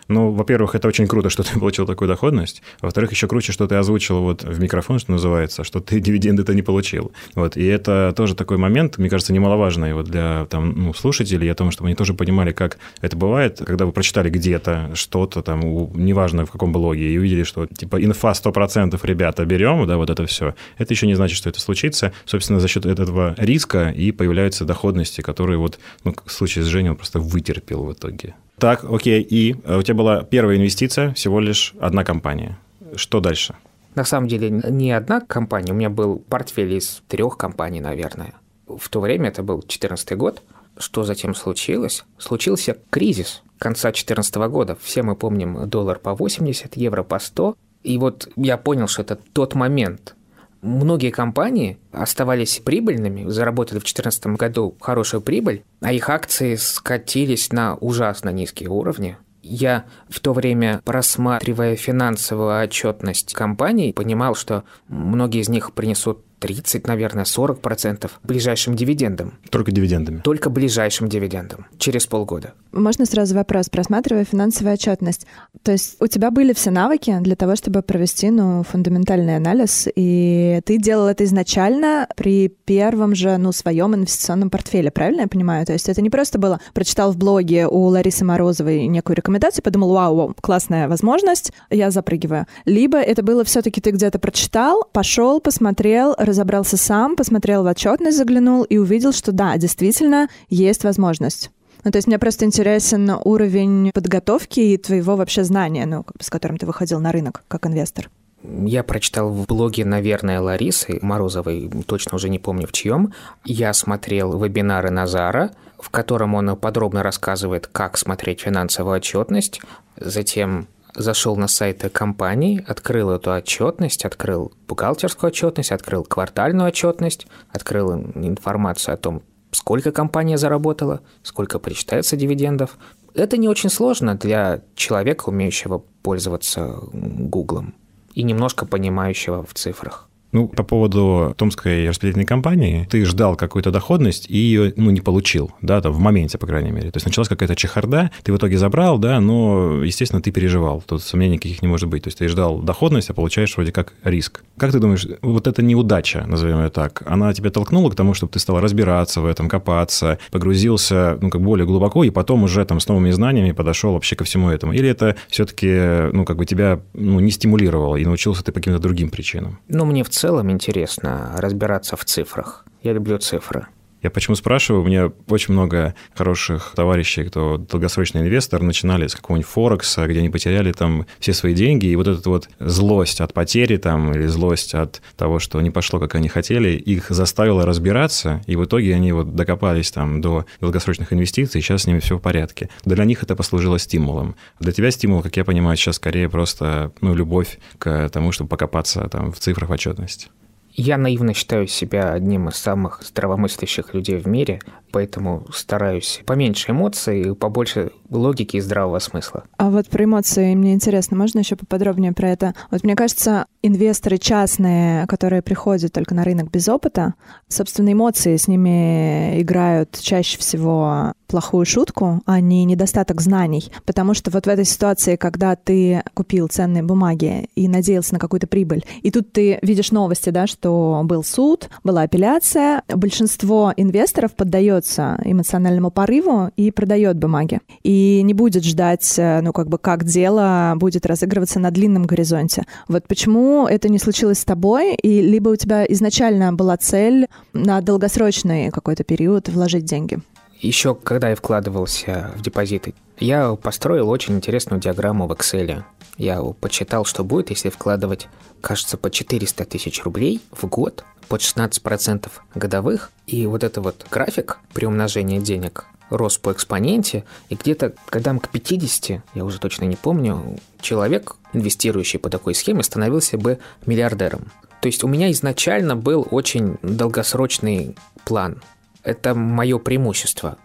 Ну, 0.07 0.31
во-первых, 0.31 0.75
это 0.75 0.87
очень 0.87 1.07
круто, 1.07 1.29
что 1.29 1.43
ты 1.43 1.59
получил 1.59 1.85
такую 1.85 2.07
доходность. 2.07 2.61
Во-вторых, 2.81 3.11
еще 3.11 3.27
круче, 3.27 3.51
что 3.51 3.67
ты 3.67 3.75
озвучил 3.75 4.21
вот 4.21 4.43
в 4.43 4.59
микрофон, 4.59 4.99
что 4.99 5.11
называется, 5.11 5.63
что 5.63 5.79
ты 5.79 5.99
дивиденды-то 6.01 6.53
не 6.53 6.61
получил. 6.61 7.11
Вот. 7.35 7.57
И 7.57 7.65
это 7.65 8.13
тоже 8.15 8.35
такой 8.35 8.57
момент, 8.57 8.97
мне 8.97 9.09
кажется, 9.09 9.33
немаловажный 9.33 9.93
вот 9.93 10.07
для 10.07 10.45
там, 10.49 10.73
ну, 10.75 10.93
слушателей, 10.93 11.51
о 11.51 11.55
том, 11.55 11.71
чтобы 11.71 11.87
они 11.87 11.95
тоже 11.95 12.13
понимали, 12.13 12.51
как 12.51 12.77
это 13.01 13.15
бывает, 13.15 13.61
когда 13.65 13.85
вы 13.85 13.91
прочитали 13.91 14.29
где-то 14.29 14.91
что-то 14.95 15.41
там, 15.41 15.61
неважно 15.61 16.45
в 16.45 16.51
каком 16.51 16.71
блоге, 16.71 17.13
и 17.13 17.17
увидели, 17.17 17.43
что 17.43 17.65
типа 17.65 18.03
инфа 18.03 18.31
100% 18.31 18.99
ребята 19.03 19.45
берем, 19.45 19.87
да, 19.87 19.97
вот 19.97 20.09
это 20.09 20.25
все. 20.25 20.55
Это 20.77 20.93
еще 20.93 21.07
не 21.07 21.15
значит, 21.15 21.37
что 21.37 21.49
это 21.49 21.59
случится. 21.59 22.13
Собственно, 22.25 22.59
за 22.59 22.67
счет 22.67 22.85
этого 22.85 23.35
риска 23.37 23.89
и 23.89 24.11
появляются 24.11 24.65
доходности, 24.65 25.21
которые 25.21 25.57
вот, 25.57 25.79
ну, 26.03 26.15
в 26.25 26.31
случае 26.31 26.63
с 26.63 26.67
Женей 26.67 26.91
он 26.91 26.95
просто 26.95 27.19
вытерпел 27.19 27.83
в 27.83 27.93
итоге. 27.93 28.35
Так, 28.61 28.83
окей. 28.83 29.23
И 29.23 29.55
э, 29.63 29.79
у 29.79 29.81
тебя 29.81 29.95
была 29.95 30.23
первая 30.23 30.55
инвестиция, 30.55 31.15
всего 31.15 31.39
лишь 31.39 31.73
одна 31.81 32.03
компания. 32.03 32.59
Что 32.95 33.19
дальше? 33.19 33.55
На 33.95 34.03
самом 34.05 34.27
деле 34.27 34.51
не 34.51 34.91
одна 34.91 35.19
компания, 35.19 35.71
у 35.71 35.75
меня 35.75 35.89
был 35.89 36.19
портфель 36.19 36.75
из 36.75 37.01
трех 37.07 37.37
компаний, 37.37 37.81
наверное. 37.81 38.35
В 38.67 38.87
то 38.89 38.99
время 38.99 39.29
это 39.29 39.41
был 39.41 39.55
2014 39.55 40.15
год. 40.15 40.43
Что 40.77 41.03
затем 41.03 41.33
случилось? 41.33 42.05
Случился 42.19 42.77
кризис 42.91 43.41
конца 43.57 43.89
2014 43.89 44.35
года. 44.35 44.77
Все 44.79 45.01
мы 45.01 45.15
помним 45.15 45.67
доллар 45.67 45.97
по 45.97 46.13
80, 46.13 46.77
евро 46.77 47.01
по 47.01 47.17
100. 47.17 47.55
И 47.81 47.97
вот 47.97 48.29
я 48.35 48.57
понял, 48.57 48.87
что 48.87 49.01
это 49.01 49.17
тот 49.33 49.55
момент, 49.55 50.15
Многие 50.61 51.09
компании 51.09 51.79
оставались 51.91 52.59
прибыльными, 52.59 53.27
заработали 53.29 53.79
в 53.79 53.83
2014 53.83 54.27
году 54.27 54.77
хорошую 54.79 55.21
прибыль, 55.21 55.63
а 55.81 55.91
их 55.91 56.09
акции 56.09 56.55
скатились 56.55 57.51
на 57.51 57.75
ужасно 57.75 58.29
низкие 58.29 58.69
уровни. 58.69 59.17
Я 59.41 59.85
в 60.07 60.19
то 60.19 60.33
время, 60.33 60.81
просматривая 60.85 61.75
финансовую 61.75 62.61
отчетность 62.61 63.33
компаний, 63.33 63.91
понимал, 63.91 64.35
что 64.35 64.63
многие 64.87 65.41
из 65.41 65.49
них 65.49 65.73
принесут 65.73 66.23
30, 66.41 66.87
наверное, 66.87 67.23
40 67.23 67.61
процентов 67.61 68.19
ближайшим 68.23 68.75
дивидендам. 68.75 69.35
Только 69.49 69.71
дивидендами? 69.71 70.21
Только 70.21 70.49
ближайшим 70.49 71.07
дивидендам 71.07 71.67
через 71.77 72.07
полгода. 72.07 72.53
Можно 72.71 73.05
сразу 73.05 73.35
вопрос, 73.35 73.69
просматривая 73.69 74.25
финансовую 74.25 74.73
отчетность. 74.73 75.27
То 75.61 75.71
есть 75.71 75.97
у 75.99 76.07
тебя 76.07 76.31
были 76.31 76.53
все 76.53 76.71
навыки 76.71 77.15
для 77.21 77.35
того, 77.35 77.55
чтобы 77.55 77.83
провести 77.83 78.31
ну, 78.31 78.63
фундаментальный 78.63 79.35
анализ, 79.35 79.87
и 79.95 80.61
ты 80.65 80.77
делал 80.77 81.07
это 81.07 81.23
изначально 81.25 82.07
при 82.15 82.47
первом 82.47 83.13
же 83.13 83.37
ну, 83.37 83.51
своем 83.51 83.93
инвестиционном 83.93 84.49
портфеле, 84.49 84.89
правильно 84.89 85.21
я 85.21 85.27
понимаю? 85.27 85.65
То 85.65 85.73
есть 85.73 85.89
это 85.89 86.01
не 86.01 86.09
просто 86.09 86.39
было, 86.39 86.59
прочитал 86.73 87.11
в 87.11 87.17
блоге 87.17 87.67
у 87.67 87.83
Ларисы 87.85 88.25
Морозовой 88.25 88.87
некую 88.87 89.15
рекомендацию, 89.15 89.63
подумал, 89.63 89.93
вау, 89.93 90.35
классная 90.41 90.87
возможность, 90.87 91.51
я 91.69 91.91
запрыгиваю. 91.91 92.47
Либо 92.65 92.97
это 92.97 93.21
было 93.21 93.43
все-таки 93.43 93.79
ты 93.79 93.91
где-то 93.91 94.17
прочитал, 94.17 94.89
пошел, 94.91 95.39
посмотрел, 95.39 96.15
разобрался 96.31 96.77
сам, 96.77 97.15
посмотрел 97.15 97.63
в 97.63 97.67
отчетность, 97.67 98.17
заглянул 98.17 98.63
и 98.63 98.77
увидел, 98.77 99.13
что 99.13 99.31
да, 99.31 99.57
действительно 99.57 100.27
есть 100.49 100.83
возможность. 100.83 101.51
Ну, 101.83 101.91
то 101.91 101.97
есть 101.97 102.07
мне 102.07 102.19
просто 102.19 102.45
интересен 102.45 103.11
уровень 103.23 103.91
подготовки 103.93 104.59
и 104.59 104.77
твоего 104.77 105.15
вообще 105.15 105.43
знания, 105.43 105.85
ну, 105.85 106.05
с 106.19 106.29
которым 106.29 106.57
ты 106.57 106.65
выходил 106.65 106.99
на 106.99 107.11
рынок 107.11 107.43
как 107.47 107.65
инвестор. 107.65 108.09
Я 108.43 108.83
прочитал 108.83 109.29
в 109.29 109.45
блоге, 109.45 109.85
наверное, 109.85 110.41
Ларисы 110.41 110.97
Морозовой, 111.01 111.69
точно 111.85 112.15
уже 112.15 112.29
не 112.29 112.39
помню 112.39 112.67
в 112.67 112.71
чьем. 112.71 113.13
Я 113.45 113.71
смотрел 113.73 114.37
вебинары 114.37 114.89
Назара, 114.89 115.51
в 115.79 115.89
котором 115.89 116.33
он 116.33 116.55
подробно 116.57 117.03
рассказывает, 117.03 117.67
как 117.67 117.97
смотреть 117.97 118.41
финансовую 118.41 118.97
отчетность. 118.97 119.61
Затем 119.97 120.67
зашел 120.95 121.35
на 121.35 121.47
сайты 121.47 121.89
компании, 121.89 122.63
открыл 122.67 123.11
эту 123.11 123.33
отчетность, 123.33 124.05
открыл 124.05 124.53
бухгалтерскую 124.67 125.29
отчетность, 125.29 125.71
открыл 125.71 126.03
квартальную 126.03 126.67
отчетность, 126.67 127.27
открыл 127.51 127.93
информацию 127.93 128.93
о 128.93 128.97
том, 128.97 129.23
сколько 129.51 129.91
компания 129.91 130.37
заработала, 130.37 131.01
сколько 131.23 131.59
причитается 131.59 132.15
дивидендов. 132.15 132.77
Это 133.13 133.37
не 133.37 133.49
очень 133.49 133.69
сложно 133.69 134.15
для 134.15 134.61
человека, 134.75 135.29
умеющего 135.29 135.83
пользоваться 136.03 136.79
Гуглом 136.93 137.73
и 138.13 138.23
немножко 138.23 138.65
понимающего 138.65 139.43
в 139.43 139.53
цифрах. 139.53 140.10
Ну, 140.31 140.47
по 140.47 140.63
поводу 140.63 141.33
Томской 141.37 141.89
распределительной 141.89 142.25
компании, 142.25 142.87
ты 142.89 143.03
ждал 143.05 143.35
какую-то 143.35 143.71
доходность 143.71 144.29
и 144.29 144.37
ее, 144.37 144.73
ну, 144.77 144.91
не 144.91 145.01
получил, 145.01 145.51
да, 145.61 145.81
там, 145.81 145.91
в 145.91 145.99
моменте, 145.99 146.37
по 146.37 146.47
крайней 146.47 146.71
мере. 146.71 146.91
То 146.91 146.97
есть 146.97 147.05
началась 147.05 147.27
какая-то 147.27 147.55
чехарда, 147.55 148.11
ты 148.23 148.31
в 148.31 148.37
итоге 148.37 148.57
забрал, 148.57 148.97
да, 148.97 149.19
но, 149.19 149.83
естественно, 149.83 150.21
ты 150.21 150.31
переживал. 150.31 150.83
Тут 150.85 151.03
сомнений 151.03 151.33
никаких 151.33 151.61
не 151.61 151.67
может 151.67 151.89
быть. 151.89 152.03
То 152.03 152.07
есть 152.07 152.19
ты 152.19 152.27
ждал 152.27 152.59
доходность, 152.59 153.09
а 153.09 153.13
получаешь 153.13 153.55
вроде 153.55 153.71
как 153.71 153.93
риск. 154.03 154.43
Как 154.57 154.71
ты 154.71 154.79
думаешь, 154.79 155.05
вот 155.21 155.47
эта 155.47 155.61
неудача, 155.61 156.23
назовем 156.27 156.63
ее 156.63 156.69
так, 156.69 157.03
она 157.05 157.33
тебя 157.33 157.49
толкнула 157.49 157.89
к 157.89 157.95
тому, 157.95 158.13
чтобы 158.13 158.31
ты 158.31 158.39
стал 158.39 158.59
разбираться 158.59 159.21
в 159.21 159.25
этом, 159.25 159.49
копаться, 159.49 160.17
погрузился, 160.31 161.17
ну, 161.21 161.29
как 161.29 161.41
более 161.41 161.65
глубоко, 161.65 162.03
и 162.03 162.09
потом 162.09 162.43
уже 162.43 162.63
там 162.63 162.79
с 162.79 162.87
новыми 162.87 163.11
знаниями 163.11 163.51
подошел 163.51 163.93
вообще 163.93 164.15
ко 164.15 164.23
всему 164.23 164.49
этому? 164.49 164.73
Или 164.73 164.87
это 164.87 165.15
все-таки, 165.27 166.13
ну, 166.13 166.23
как 166.23 166.37
бы 166.37 166.45
тебя, 166.45 166.79
ну, 166.93 167.19
не 167.19 167.31
стимулировало, 167.31 167.97
и 167.97 168.05
научился 168.05 168.43
ты 168.43 168.51
по 168.51 168.59
каким-то 168.59 168.79
другим 168.79 169.09
причинам? 169.09 169.59
Ну, 169.67 169.85
мне 169.85 170.03
в 170.03 170.09
целом 170.09 170.20
интересно 170.51 171.33
разбираться 171.37 171.95
в 171.95 172.05
цифрах. 172.05 172.65
Я 172.83 172.93
люблю 172.93 173.17
цифры. 173.17 173.67
Я 174.01 174.09
почему 174.09 174.35
спрашиваю? 174.35 174.83
У 174.83 174.87
меня 174.87 175.11
очень 175.29 175.53
много 175.53 175.93
хороших 176.15 176.73
товарищей, 176.75 177.23
кто 177.23 177.57
долгосрочный 177.57 178.21
инвестор, 178.21 178.63
начинали 178.63 179.05
с 179.05 179.15
какого-нибудь 179.15 179.49
Форекса, 179.49 180.07
где 180.07 180.19
они 180.19 180.29
потеряли 180.29 180.71
там 180.71 181.05
все 181.19 181.33
свои 181.33 181.53
деньги, 181.53 181.85
и 181.85 181.95
вот 181.95 182.07
эта 182.07 182.27
вот 182.27 182.49
злость 182.59 183.21
от 183.21 183.33
потери 183.33 183.77
там 183.77 184.11
или 184.13 184.25
злость 184.25 184.73
от 184.73 185.01
того, 185.15 185.37
что 185.37 185.61
не 185.61 185.69
пошло, 185.69 185.99
как 185.99 186.15
они 186.15 186.29
хотели, 186.29 186.69
их 186.69 187.09
заставило 187.09 187.65
разбираться, 187.65 188.41
и 188.47 188.55
в 188.55 188.65
итоге 188.65 188.95
они 188.95 189.11
вот 189.11 189.35
докопались 189.35 189.91
там 189.91 190.19
до 190.19 190.45
долгосрочных 190.59 191.13
инвестиций, 191.13 191.59
и 191.59 191.61
сейчас 191.61 191.83
с 191.83 191.87
ними 191.87 191.99
все 191.99 192.17
в 192.17 192.21
порядке. 192.21 192.69
Для 192.85 193.05
них 193.05 193.21
это 193.21 193.35
послужило 193.35 193.77
стимулом. 193.77 194.35
Для 194.59 194.71
тебя 194.71 194.89
стимул, 194.89 195.21
как 195.21 195.37
я 195.37 195.45
понимаю, 195.45 195.77
сейчас 195.77 195.97
скорее 195.97 196.27
просто 196.27 196.91
ну, 197.01 197.13
любовь 197.13 197.59
к 197.77 198.09
тому, 198.09 198.31
чтобы 198.31 198.49
покопаться 198.49 199.07
там 199.09 199.31
в 199.31 199.39
цифрах 199.39 199.69
отчетности. 199.69 200.29
Я 200.73 200.97
наивно 200.97 201.33
считаю 201.33 201.67
себя 201.67 202.11
одним 202.11 202.49
из 202.49 202.55
самых 202.55 203.01
здравомыслящих 203.03 203.93
людей 203.93 204.17
в 204.17 204.27
мире, 204.27 204.59
поэтому 204.91 205.45
стараюсь 205.53 206.21
поменьше 206.25 206.71
эмоций 206.71 207.21
и 207.21 207.33
побольше 207.33 207.91
логики 208.09 208.57
и 208.57 208.61
здравого 208.61 208.99
смысла. 208.99 209.43
А 209.57 209.69
вот 209.69 209.87
про 209.87 210.03
эмоции 210.03 210.53
мне 210.55 210.73
интересно, 210.73 211.17
можно 211.17 211.39
еще 211.39 211.55
поподробнее 211.55 212.11
про 212.11 212.29
это? 212.29 212.53
Вот 212.69 212.83
мне 212.83 212.95
кажется, 212.95 213.45
инвесторы 213.61 214.17
частные, 214.17 215.07
которые 215.07 215.41
приходят 215.41 215.93
только 215.93 216.13
на 216.13 216.23
рынок 216.23 216.51
без 216.51 216.67
опыта, 216.67 217.13
собственно, 217.47 217.91
эмоции 217.93 218.35
с 218.35 218.47
ними 218.47 219.41
играют 219.41 219.97
чаще 220.01 220.37
всего 220.37 221.13
плохую 221.27 221.65
шутку, 221.65 222.21
а 222.25 222.41
не 222.41 222.65
недостаток 222.65 223.21
знаний. 223.21 223.71
Потому 223.85 224.13
что 224.13 224.29
вот 224.31 224.45
в 224.45 224.49
этой 224.49 224.65
ситуации, 224.65 225.15
когда 225.15 225.55
ты 225.55 226.03
купил 226.13 226.47
ценные 226.47 226.83
бумаги 226.83 227.49
и 227.55 227.69
надеялся 227.69 228.13
на 228.13 228.19
какую-то 228.19 228.47
прибыль, 228.47 228.83
и 229.01 229.11
тут 229.11 229.31
ты 229.31 229.57
видишь 229.61 229.91
новости, 229.91 230.29
да, 230.29 230.45
что 230.45 230.70
был 231.03 231.23
суд, 231.23 231.69
была 231.83 232.03
апелляция, 232.03 232.83
большинство 232.87 233.73
инвесторов 233.75 234.35
поддается 234.35 235.19
эмоциональному 235.23 235.91
порыву 235.91 236.49
и 236.55 236.71
продает 236.71 237.17
бумаги. 237.17 237.59
И 237.83 238.21
не 238.23 238.33
будет 238.33 238.63
ждать, 238.63 239.15
ну, 239.17 239.53
как 239.53 239.67
бы, 239.67 239.77
как 239.77 240.03
дело 240.03 240.73
будет 240.75 241.05
разыгрываться 241.05 241.59
на 241.59 241.71
длинном 241.71 242.03
горизонте. 242.03 242.63
Вот 242.87 243.07
почему 243.07 243.67
это 243.67 243.89
не 243.89 243.99
случилось 243.99 244.39
с 244.39 244.45
тобой, 244.45 244.95
и 244.95 245.21
либо 245.21 245.49
у 245.49 245.55
тебя 245.55 245.85
изначально 245.85 246.53
была 246.53 246.77
цель 246.77 247.27
на 247.53 247.81
долгосрочный 247.81 248.71
какой-то 248.71 249.03
период 249.03 249.49
вложить 249.49 249.85
деньги? 249.85 250.19
Еще 250.59 250.93
когда 250.93 251.29
я 251.29 251.35
вкладывался 251.35 252.31
в 252.37 252.41
депозиты, 252.41 252.93
я 253.21 253.55
построил 253.55 254.09
очень 254.09 254.35
интересную 254.35 254.81
диаграмму 254.81 255.27
в 255.27 255.31
Excel. 255.31 255.83
Я 256.17 256.41
почитал, 256.41 257.05
что 257.05 257.23
будет, 257.23 257.49
если 257.51 257.69
вкладывать, 257.69 258.27
кажется, 258.59 258.97
по 258.97 259.09
400 259.09 259.63
тысяч 259.65 260.03
рублей 260.03 260.41
в 260.51 260.65
год, 260.65 261.05
под 261.27 261.41
16% 261.41 262.29
годовых. 262.55 263.11
И 263.27 263.45
вот 263.45 263.63
это 263.63 263.79
вот 263.79 264.05
график 264.09 264.59
при 264.73 264.85
умножении 264.85 265.39
денег 265.39 265.85
рос 266.09 266.37
по 266.37 266.51
экспоненте, 266.51 267.23
и 267.47 267.55
где-то 267.55 267.93
годам 268.09 268.39
к 268.39 268.49
50, 268.49 269.21
я 269.33 269.45
уже 269.45 269.59
точно 269.59 269.85
не 269.85 269.95
помню, 269.95 270.59
человек, 270.81 271.37
инвестирующий 271.53 272.19
по 272.19 272.29
такой 272.29 272.53
схеме, 272.53 272.83
становился 272.83 273.37
бы 273.37 273.59
миллиардером. 273.85 274.51
То 274.81 274.87
есть 274.87 275.03
у 275.03 275.07
меня 275.07 275.31
изначально 275.31 275.95
был 275.95 276.27
очень 276.29 276.77
долгосрочный 276.81 277.95
план. 278.25 278.61
Это 279.03 279.35
мое 279.35 279.77
преимущество. 279.77 280.57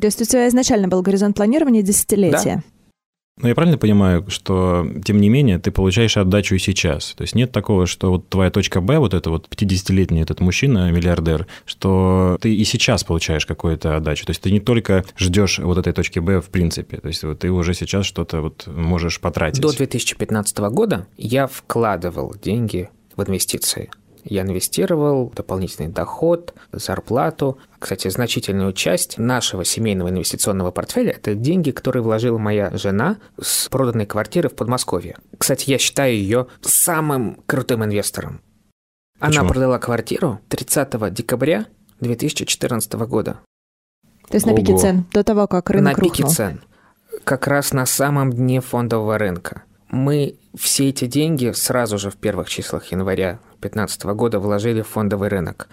То 0.00 0.06
есть 0.06 0.20
у 0.20 0.24
тебя 0.24 0.48
изначально 0.48 0.88
был 0.88 1.02
горизонт 1.02 1.36
планирования 1.36 1.82
десятилетия? 1.82 2.56
Да. 2.56 2.62
Но 3.36 3.48
я 3.48 3.54
правильно 3.56 3.78
понимаю, 3.78 4.24
что, 4.30 4.86
тем 5.04 5.20
не 5.20 5.28
менее, 5.28 5.58
ты 5.58 5.72
получаешь 5.72 6.16
отдачу 6.16 6.54
и 6.54 6.58
сейчас? 6.58 7.14
То 7.16 7.22
есть 7.22 7.34
нет 7.34 7.50
такого, 7.50 7.86
что 7.86 8.10
вот 8.10 8.28
твоя 8.28 8.50
точка 8.50 8.80
Б, 8.80 8.98
вот 8.98 9.12
это 9.12 9.28
вот 9.28 9.48
50-летний 9.48 10.22
этот 10.22 10.38
мужчина, 10.38 10.92
миллиардер, 10.92 11.48
что 11.64 12.38
ты 12.40 12.54
и 12.54 12.62
сейчас 12.62 13.02
получаешь 13.02 13.44
какую-то 13.44 13.96
отдачу. 13.96 14.24
То 14.24 14.30
есть 14.30 14.40
ты 14.40 14.52
не 14.52 14.60
только 14.60 15.04
ждешь 15.18 15.58
вот 15.58 15.78
этой 15.78 15.92
точки 15.92 16.20
Б 16.20 16.40
в 16.40 16.48
принципе, 16.50 16.98
то 16.98 17.08
есть 17.08 17.24
вот 17.24 17.40
ты 17.40 17.50
уже 17.50 17.74
сейчас 17.74 18.06
что-то 18.06 18.40
вот 18.40 18.68
можешь 18.68 19.20
потратить. 19.20 19.60
До 19.60 19.76
2015 19.76 20.56
года 20.70 21.08
я 21.16 21.48
вкладывал 21.48 22.36
деньги 22.40 22.88
в 23.16 23.22
инвестиции. 23.24 23.90
Я 24.24 24.42
инвестировал 24.42 25.30
дополнительный 25.34 25.88
доход, 25.88 26.54
зарплату. 26.72 27.58
Кстати, 27.78 28.08
значительную 28.08 28.72
часть 28.72 29.18
нашего 29.18 29.64
семейного 29.64 30.08
инвестиционного 30.08 30.70
портфеля– 30.70 31.12
это 31.16 31.34
деньги, 31.34 31.70
которые 31.70 32.02
вложила 32.02 32.38
моя 32.38 32.70
жена 32.76 33.18
с 33.40 33.68
проданной 33.68 34.06
квартиры 34.06 34.48
в 34.48 34.54
Подмосковье. 34.54 35.18
Кстати, 35.36 35.70
я 35.70 35.78
считаю 35.78 36.14
ее 36.14 36.46
самым 36.62 37.42
крутым 37.46 37.84
инвестором. 37.84 38.40
Она 39.20 39.28
Почему? 39.30 39.48
продала 39.48 39.78
квартиру 39.78 40.40
30 40.48 41.12
декабря 41.12 41.66
2014 42.00 42.92
года. 42.94 43.40
То 44.28 44.36
есть 44.36 44.46
на 44.46 44.54
пике 44.54 44.72
Ого. 44.72 44.80
цен, 44.80 45.04
до 45.12 45.22
того, 45.22 45.46
как 45.46 45.68
рынок 45.70 45.98
на 45.98 46.02
пике 46.02 46.22
рухнул. 46.22 46.30
цен. 46.30 46.60
Как 47.24 47.46
раз 47.46 47.72
на 47.72 47.86
самом 47.86 48.32
дне 48.32 48.60
фондового 48.60 49.18
рынка. 49.18 49.64
Мы 49.94 50.34
все 50.56 50.88
эти 50.88 51.06
деньги 51.06 51.52
сразу 51.52 51.98
же 51.98 52.10
в 52.10 52.16
первых 52.16 52.48
числах 52.48 52.90
января 52.90 53.38
2015 53.60 54.02
года 54.06 54.40
вложили 54.40 54.82
в 54.82 54.88
фондовый 54.88 55.28
рынок. 55.28 55.68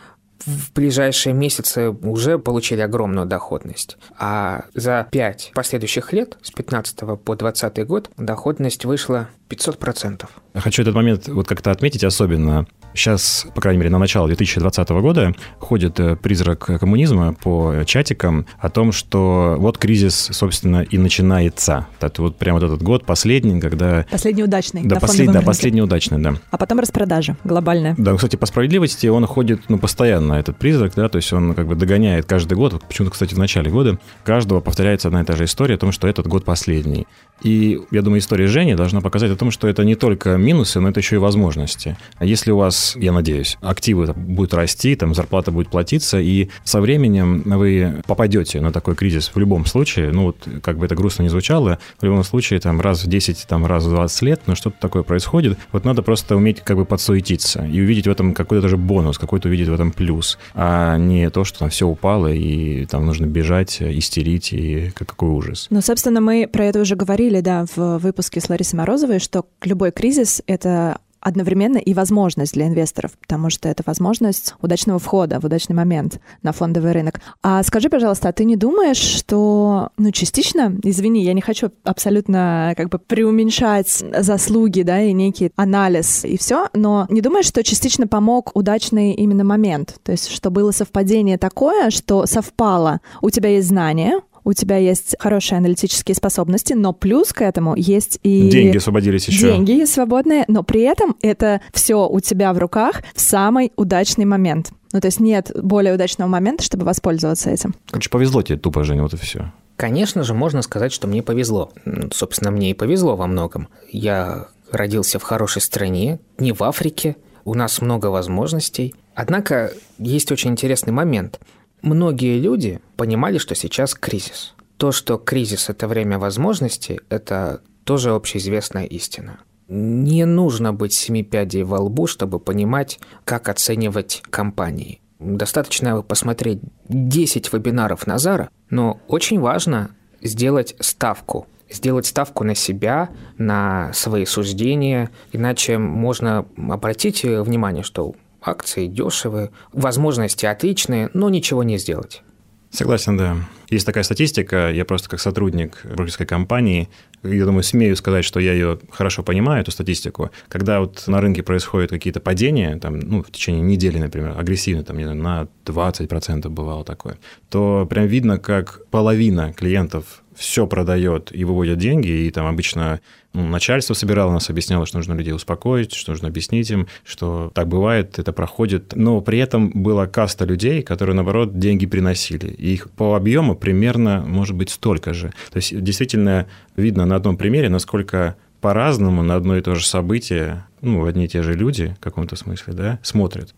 В 0.46 0.72
ближайшие 0.74 1.34
месяцы 1.34 1.90
уже 1.90 2.38
получили 2.38 2.82
огромную 2.82 3.26
доходность. 3.26 3.98
А 4.20 4.66
за 4.76 5.08
5 5.10 5.54
последующих 5.56 6.14
лет, 6.14 6.38
с 6.44 6.52
15 6.52 7.20
по 7.24 7.36
20 7.36 7.88
год, 7.88 8.12
доходность 8.16 8.86
вышла 8.86 9.28
500%. 9.52 10.26
Хочу 10.56 10.82
этот 10.82 10.96
момент 10.96 11.28
вот 11.28 11.48
как-то 11.48 11.72
отметить 11.72 12.04
особенно. 12.04 12.66
Сейчас, 12.94 13.48
по 13.56 13.62
крайней 13.62 13.80
мере, 13.80 13.90
на 13.90 14.00
начало 14.00 14.28
2020 14.28 14.90
года 14.90 15.34
ходит 15.60 16.00
э, 16.00 16.18
призрак 16.18 16.60
коммунизма 16.80 17.34
по 17.34 17.84
чатикам 17.86 18.46
о 18.60 18.70
том, 18.70 18.92
что 18.92 19.56
вот 19.58 19.78
кризис, 19.78 20.30
собственно, 20.32 20.82
и 20.82 20.98
начинается. 20.98 21.88
Это 22.02 22.22
вот 22.22 22.36
прям 22.38 22.56
вот 22.56 22.64
этот 22.64 22.82
год 22.84 23.06
последний, 23.06 23.62
когда... 23.62 24.06
Последний 24.12 24.44
удачный 24.44 24.84
Да, 24.84 24.98
послед- 24.98 25.32
да 25.32 25.42
последний 25.42 25.82
удачный, 25.82 26.20
да. 26.20 26.36
А 26.50 26.58
потом 26.58 26.80
распродажа 26.80 27.38
глобальная. 27.46 27.96
Да, 27.98 28.14
кстати, 28.16 28.36
по 28.36 28.46
справедливости 28.46 29.08
он 29.08 29.26
ходит, 29.26 29.70
ну, 29.70 29.78
постоянно, 29.78 30.34
этот 30.34 30.58
призрак, 30.58 30.94
да, 30.96 31.08
то 31.08 31.16
есть 31.16 31.32
он 31.32 31.54
как 31.54 31.68
бы 31.68 31.76
догоняет 31.76 32.26
каждый 32.26 32.56
год, 32.56 32.82
почему-то, 32.88 33.14
кстати, 33.14 33.34
в 33.34 33.40
начале 33.40 33.72
года 33.72 34.00
каждого 34.26 34.60
повторяется 34.60 35.08
одна 35.08 35.22
и 35.22 35.26
та 35.26 35.36
же 35.38 35.46
история 35.46 35.76
о 35.76 35.78
том, 35.78 35.94
что 35.94 36.08
этот 36.10 36.28
год 36.28 36.44
последний. 36.44 37.08
И 37.42 37.82
я 37.90 38.02
думаю, 38.02 38.20
история 38.20 38.48
Жени 38.48 38.76
должна 38.76 39.02
показать 39.02 39.32
о 39.32 39.36
том, 39.42 39.50
что 39.50 39.68
это 39.68 39.84
не 39.84 39.96
только 39.96 40.38
минусы, 40.38 40.80
но 40.80 40.90
это 40.90 41.00
еще 41.00 41.16
и 41.16 41.20
возможности. 41.20 41.98
А 42.20 42.26
если 42.26 42.52
у 42.52 42.58
вас, 42.58 42.96
я 42.96 43.12
надеюсь, 43.12 43.58
активы 43.62 44.14
будут 44.16 44.54
расти, 44.54 44.96
там 44.96 45.16
зарплата 45.16 45.52
будет 45.52 45.70
платиться, 45.70 46.20
и 46.20 46.50
со 46.64 46.80
временем 46.80 47.42
вы 47.44 48.04
попадете 48.06 48.62
на 48.62 48.72
такой 48.72 48.94
кризис 48.96 49.32
в 49.34 49.40
любом 49.40 49.66
случае, 49.66 50.12
ну 50.12 50.26
вот 50.26 50.48
как 50.62 50.78
бы 50.78 50.86
это 50.86 50.94
грустно 50.94 51.24
не 51.24 51.30
звучало, 51.30 51.80
в 52.00 52.04
любом 52.06 52.24
случае 52.24 52.60
там 52.60 52.80
раз 52.80 53.04
в 53.04 53.08
10, 53.08 53.48
там 53.48 53.66
раз 53.66 53.86
в 53.86 53.90
20 53.90 54.22
лет, 54.22 54.42
но 54.46 54.54
что-то 54.54 54.76
такое 54.80 55.02
происходит, 55.02 55.58
вот 55.72 55.86
надо 55.86 56.04
просто 56.04 56.36
уметь 56.36 56.62
как 56.62 56.78
бы 56.78 56.86
подсуетиться 56.86 57.66
и 57.66 57.82
увидеть 57.82 58.06
в 58.06 58.12
этом 58.12 58.36
какой-то 58.36 58.62
даже 58.62 58.78
бонус, 58.78 59.18
какой-то 59.18 59.48
увидеть 59.48 59.70
в 59.70 59.74
этом 59.74 59.92
плюс, 59.92 60.38
а 60.54 60.98
не 60.98 61.32
то, 61.32 61.46
что 61.46 61.58
там 61.58 61.70
все 61.72 61.88
упало 61.88 62.28
и 62.32 62.86
там 62.86 63.08
нужно 63.08 63.26
бежать, 63.26 63.82
истерить 63.82 64.54
и 64.54 64.92
как- 64.94 65.08
какой 65.08 65.30
ужас. 65.30 65.66
Ну, 65.72 65.82
собственно, 65.82 66.22
мы 66.22 66.48
про 66.48 66.66
это 66.66 66.80
уже 66.80 66.96
говорили, 66.96 67.42
да, 67.42 67.66
в 67.76 67.98
выпуске 67.98 68.40
с 68.40 68.50
Ларисой 68.50 68.78
Морозовой, 68.78 69.18
что 69.20 69.31
любой 69.64 69.92
кризис— 69.92 70.42
это 70.48 71.00
одновременно 71.22 71.78
и 71.78 71.94
возможность 71.94 72.54
для 72.54 72.68
инвесторов, 72.68 73.12
потому 73.20 73.50
что 73.50 73.70
это 73.70 73.84
возможность 73.86 74.56
удачного 74.62 75.00
входа 75.00 75.40
в 75.40 75.46
удачный 75.46 75.76
момент 75.76 76.20
на 76.42 76.52
фондовый 76.52 76.92
рынок. 76.92 77.22
А 77.44 77.64
скажи, 77.64 77.90
пожалуйста, 77.90 78.30
а 78.30 78.34
ты 78.34 78.44
не 78.44 78.56
думаешь, 78.56 78.98
что, 78.98 79.90
ну, 79.98 80.12
частично, 80.12 80.76
извини, 80.84 81.24
я 81.24 81.34
не 81.34 81.42
хочу 81.42 81.72
абсолютно 81.84 82.74
как 82.76 82.90
бы 82.90 82.98
преуменьшать 82.98 84.04
заслуги, 84.18 84.82
да, 84.82 85.00
и 85.02 85.14
некий 85.14 85.52
анализ 85.56 86.26
и 86.26 86.38
все, 86.38 86.68
но 86.74 87.06
не 87.10 87.22
думаешь, 87.22 87.46
что 87.46 87.64
частично 87.64 88.08
помог 88.08 88.52
удачный 88.56 89.14
именно 89.14 89.44
момент? 89.44 90.00
То 90.04 90.12
есть, 90.12 90.30
что 90.30 90.50
было 90.50 90.72
совпадение 90.72 91.38
такое, 91.38 91.92
что 91.92 92.26
совпало, 92.26 93.00
у 93.22 93.30
тебя 93.30 93.50
есть 93.50 93.68
знания, 93.68 94.22
у 94.44 94.54
тебя 94.54 94.78
есть 94.78 95.16
хорошие 95.20 95.58
аналитические 95.58 96.16
способности, 96.16 96.74
но 96.74 96.94
плюс 96.94 97.34
к 97.34 97.42
этому 97.42 97.76
есть 97.76 98.20
и 98.24 98.50
Деньги 98.50 98.78
освободились 98.78 99.28
еще. 99.28 99.48
деньги 99.48 99.86
свободные, 99.86 100.46
но 100.48 100.64
при 100.64 100.82
этом 100.82 101.16
это 101.22 101.62
все 101.74 102.08
у 102.08 102.20
тебя 102.20 102.54
в 102.54 102.58
руках 102.58 103.04
в 103.14 103.22
самый 103.22 103.72
удачный 103.76 104.26
момент. 104.26 104.72
Ну, 104.94 105.00
то 105.00 105.08
есть 105.08 105.20
нет 105.20 105.52
более 105.56 105.94
удачного 105.94 106.28
момента, 106.28 106.64
чтобы 106.64 106.86
воспользоваться 106.86 107.50
этим. 107.50 107.76
Короче, 107.90 108.10
повезло 108.10 108.42
тебе 108.42 108.58
тупо, 108.58 108.84
Женя, 108.84 109.04
вот 109.04 109.14
и 109.14 109.18
все. 109.18 109.52
Конечно 109.78 110.24
же, 110.24 110.34
можно 110.34 110.62
сказать, 110.62 110.92
что 110.92 111.08
мне 111.08 111.24
повезло. 111.24 111.72
Собственно, 112.14 112.52
мне 112.52 112.72
и 112.72 112.74
повезло 112.74 113.16
во 113.16 113.26
многом. 113.26 113.68
Я 113.92 114.48
родился 114.72 115.18
в 115.18 115.24
хорошей 115.24 115.62
стране, 115.62 116.20
не 116.38 116.52
в 116.52 116.62
Африке, 116.64 117.16
у 117.46 117.56
нас 117.56 117.82
много 117.82 118.08
возможностей. 118.08 118.94
Однако 119.16 119.74
есть 119.98 120.32
очень 120.32 120.52
интересный 120.52 120.94
момент. 120.94 121.40
Многие 121.82 122.40
люди 122.40 122.80
понимали, 122.96 123.38
что 123.38 123.56
сейчас 123.56 123.96
кризис. 123.96 124.54
То, 124.78 124.92
что 124.92 125.18
кризис– 125.18 125.70
это 125.70 125.88
время 125.88 126.20
возможностей, 126.20 127.00
это 127.10 127.62
тоже 127.84 128.12
общеизвестная 128.12 128.86
истина. 128.86 129.40
Не 129.68 130.26
нужно 130.26 130.74
быть 130.74 130.94
семи 130.94 131.24
пядей 131.24 131.64
во 131.64 131.80
лбу, 131.80 132.06
чтобы 132.06 132.40
понимать, 132.40 133.00
как 133.26 133.50
оценивать 133.50 134.22
компании. 134.30 135.02
Достаточно 135.20 136.02
посмотреть 136.02 136.60
10 136.90 137.54
вебинаров 137.54 138.08
Назара, 138.08 138.50
но 138.70 139.00
очень 139.08 139.40
важно 139.40 139.92
сделать 140.22 140.76
ставку. 140.80 141.48
Сделать 141.70 142.06
ставку 142.06 142.44
на 142.44 142.54
себя, 142.54 143.10
на 143.38 143.94
свои 143.94 144.26
суждения, 144.26 145.10
иначе 145.32 145.78
можно 145.78 146.46
обратить 146.58 147.24
внимание, 147.24 147.84
что 147.84 148.14
акции 148.42 148.88
дешевые, 148.88 149.52
возможности 149.72 150.46
отличные, 150.46 151.10
но 151.14 151.30
ничего 151.30 151.64
не 151.64 151.78
сделать. 151.78 152.24
Согласен, 152.72 153.18
да. 153.18 153.36
Есть 153.70 153.86
такая 153.86 154.04
статистика, 154.04 154.72
я 154.72 154.86
просто 154.86 155.10
как 155.10 155.20
сотрудник 155.20 155.82
брокерской 155.84 156.26
компании, 156.26 156.88
я 157.22 157.46
думаю, 157.46 157.64
смею 157.64 157.98
сказать, 157.98 158.24
что 158.24 158.40
я 158.40 158.54
ее 158.54 158.80
хорошо 158.90 159.24
понимаю, 159.24 159.62
эту 159.62 159.72
статистику. 159.72 160.32
Когда 160.48 160.80
вот 160.80 161.04
на 161.08 161.20
рынке 161.20 161.44
происходят 161.44 161.90
какие-то 161.90 162.22
падения, 162.22 162.78
там, 162.78 163.00
ну, 163.00 163.24
в 163.24 163.32
течение 163.32 163.62
недели, 163.62 164.00
например, 164.00 164.36
агрессивно, 164.38 164.86
там, 164.86 164.98
не 164.98 165.04
знаю, 165.04 165.18
на 165.22 165.48
20% 165.66 166.48
бывало 166.48 166.86
такое, 166.86 167.18
то 167.50 167.86
прям 167.90 168.08
видно, 168.08 168.40
как 168.40 168.86
половина 168.90 169.52
клиентов 169.52 170.24
все 170.42 170.66
продает 170.66 171.30
и 171.32 171.44
выводит 171.46 171.78
деньги, 171.78 172.10
и 172.10 172.32
там 172.32 172.48
обычно 172.48 173.00
ну, 173.32 173.48
начальство 173.48 173.94
собирало 173.94 174.34
нас, 174.34 174.50
объясняло, 174.50 174.88
что 174.88 174.98
нужно 174.98 175.14
людей 175.14 175.34
успокоить, 175.34 175.94
что 175.94 176.12
нужно 176.12 176.30
объяснить 176.30 176.70
им, 176.72 176.88
что 177.06 177.52
так 177.54 177.68
бывает, 177.68 178.18
это 178.18 178.34
проходит. 178.34 178.94
Но 178.96 179.22
при 179.22 179.38
этом 179.38 179.70
была 179.70 180.08
каста 180.08 180.44
людей, 180.44 180.82
которые, 180.82 181.16
наоборот, 181.16 181.60
деньги 181.60 181.86
приносили. 181.86 182.48
И 182.48 182.74
их 182.74 182.90
по 182.90 183.16
объему 183.16 183.56
примерно, 183.56 184.24
может 184.28 184.56
быть, 184.56 184.72
столько 184.72 185.14
же. 185.14 185.32
То 185.52 185.58
есть 185.58 185.80
действительно 185.80 186.48
видно 186.76 187.06
на 187.06 187.16
одном 187.16 187.38
примере, 187.38 187.70
насколько 187.70 188.36
по-разному 188.62 189.22
на 189.22 189.36
одно 189.36 189.58
и 189.58 189.62
то 189.62 189.76
же 189.76 189.86
событие, 189.86 190.66
ну, 190.82 191.06
одни 191.06 191.26
и 191.26 191.28
те 191.28 191.44
же 191.44 191.54
люди 191.54 191.96
в 192.00 192.04
каком-то 192.04 192.36
смысле, 192.36 192.74
да, 192.74 193.00
смотрят. 193.04 193.54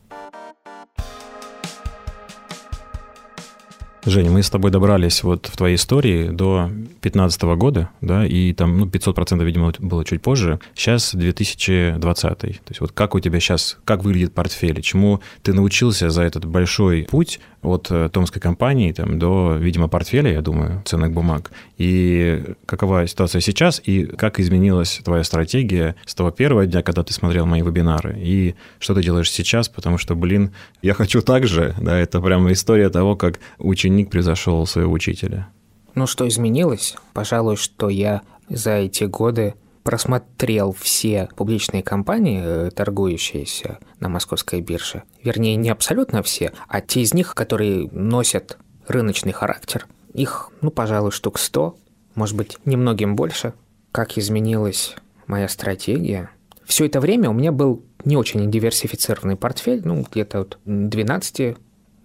Женя, 4.06 4.32
мы 4.32 4.44
с 4.44 4.50
тобой 4.50 4.70
добрались 4.70 5.24
вот 5.24 5.48
в 5.48 5.56
твоей 5.56 5.76
истории 5.76 6.28
до 6.28 6.68
2015 6.68 7.42
года, 7.56 7.90
да, 8.02 8.26
и 8.26 8.52
там, 8.52 8.78
ну, 8.78 8.86
500%, 8.86 9.44
видимо, 9.44 9.72
было 9.80 10.04
чуть 10.04 10.22
позже. 10.22 10.60
Сейчас 10.76 11.16
2020. 11.16 12.38
То 12.38 12.48
есть 12.48 12.82
вот 12.82 12.92
как 12.92 13.16
у 13.16 13.20
тебя 13.22 13.40
сейчас, 13.40 13.78
как 13.86 14.04
выглядит 14.04 14.34
портфель, 14.34 14.82
чему 14.82 15.22
ты 15.42 15.54
научился 15.54 16.10
за 16.10 16.24
этот 16.24 16.44
большой 16.46 17.08
путь 17.10 17.40
от 17.63 17.88
э, 17.89 18.10
томской 18.10 18.41
компании 18.41 18.91
там, 18.91 19.17
до, 19.17 19.55
видимо, 19.55 19.88
портфеля, 19.88 20.32
я 20.32 20.41
думаю, 20.41 20.82
ценных 20.86 21.12
бумаг. 21.12 21.51
И 21.77 22.43
какова 22.65 23.08
ситуация 23.08 23.41
сейчас, 23.41 23.82
и 23.84 24.05
как 24.05 24.39
изменилась 24.39 25.01
твоя 25.03 25.24
стратегия 25.24 25.96
с 26.05 26.13
того 26.13 26.32
первого 26.32 26.65
дня, 26.65 26.84
когда 26.84 27.03
ты 27.03 27.13
смотрел 27.13 27.46
мои 27.46 27.62
вебинары, 27.62 28.15
и 28.20 28.55
что 28.79 28.93
ты 28.93 29.01
делаешь 29.01 29.32
сейчас, 29.32 29.70
потому 29.70 29.98
что, 29.98 30.15
блин, 30.15 30.51
я 30.82 30.93
хочу 30.93 31.22
так 31.22 31.48
же, 31.48 31.74
да, 31.79 31.98
это 31.98 32.22
прямо 32.22 32.51
история 32.51 32.89
того, 32.89 33.15
как 33.15 33.39
ученик 33.58 34.10
превзошел 34.10 34.65
своего 34.67 34.91
учителя. 34.91 35.48
Ну, 35.96 36.08
что 36.08 36.27
изменилось? 36.27 36.96
Пожалуй, 37.13 37.55
что 37.55 37.89
я 37.89 38.22
за 38.50 38.72
эти 38.72 39.03
годы 39.03 39.53
просмотрел 39.84 40.72
все 40.72 41.30
публичные 41.36 41.84
компании, 41.84 42.42
э, 42.44 42.72
торгующиеся 42.72 43.80
на 44.00 44.10
московской 44.10 44.62
бирже. 44.62 45.04
Вернее, 45.24 45.56
не 45.56 45.70
абсолютно 45.70 46.24
все, 46.24 46.54
а 46.68 46.82
те 46.82 47.02
из 47.02 47.13
них, 47.13 47.36
которые 47.36 47.90
носят 47.92 48.58
рыночный 48.88 49.32
характер. 49.32 49.88
Их, 50.13 50.52
ну, 50.62 50.72
пожалуй, 50.72 51.12
штук 51.12 51.40
100, 51.40 51.75
может 52.16 52.38
быть, 52.38 52.58
немногим 52.66 53.16
больше. 53.16 53.54
Как 53.92 54.18
изменилась 54.18 54.96
моя 55.28 55.48
стратегия? 55.48 56.30
Все 56.66 56.86
это 56.86 57.00
время 57.00 57.30
у 57.30 57.34
меня 57.34 57.52
был 57.52 57.84
не 58.06 58.18
очень 58.18 58.50
диверсифицированный 58.50 59.36
портфель, 59.36 59.82
ну, 59.84 60.06
где-то 60.10 60.40
вот 60.40 60.60
12 60.66 61.58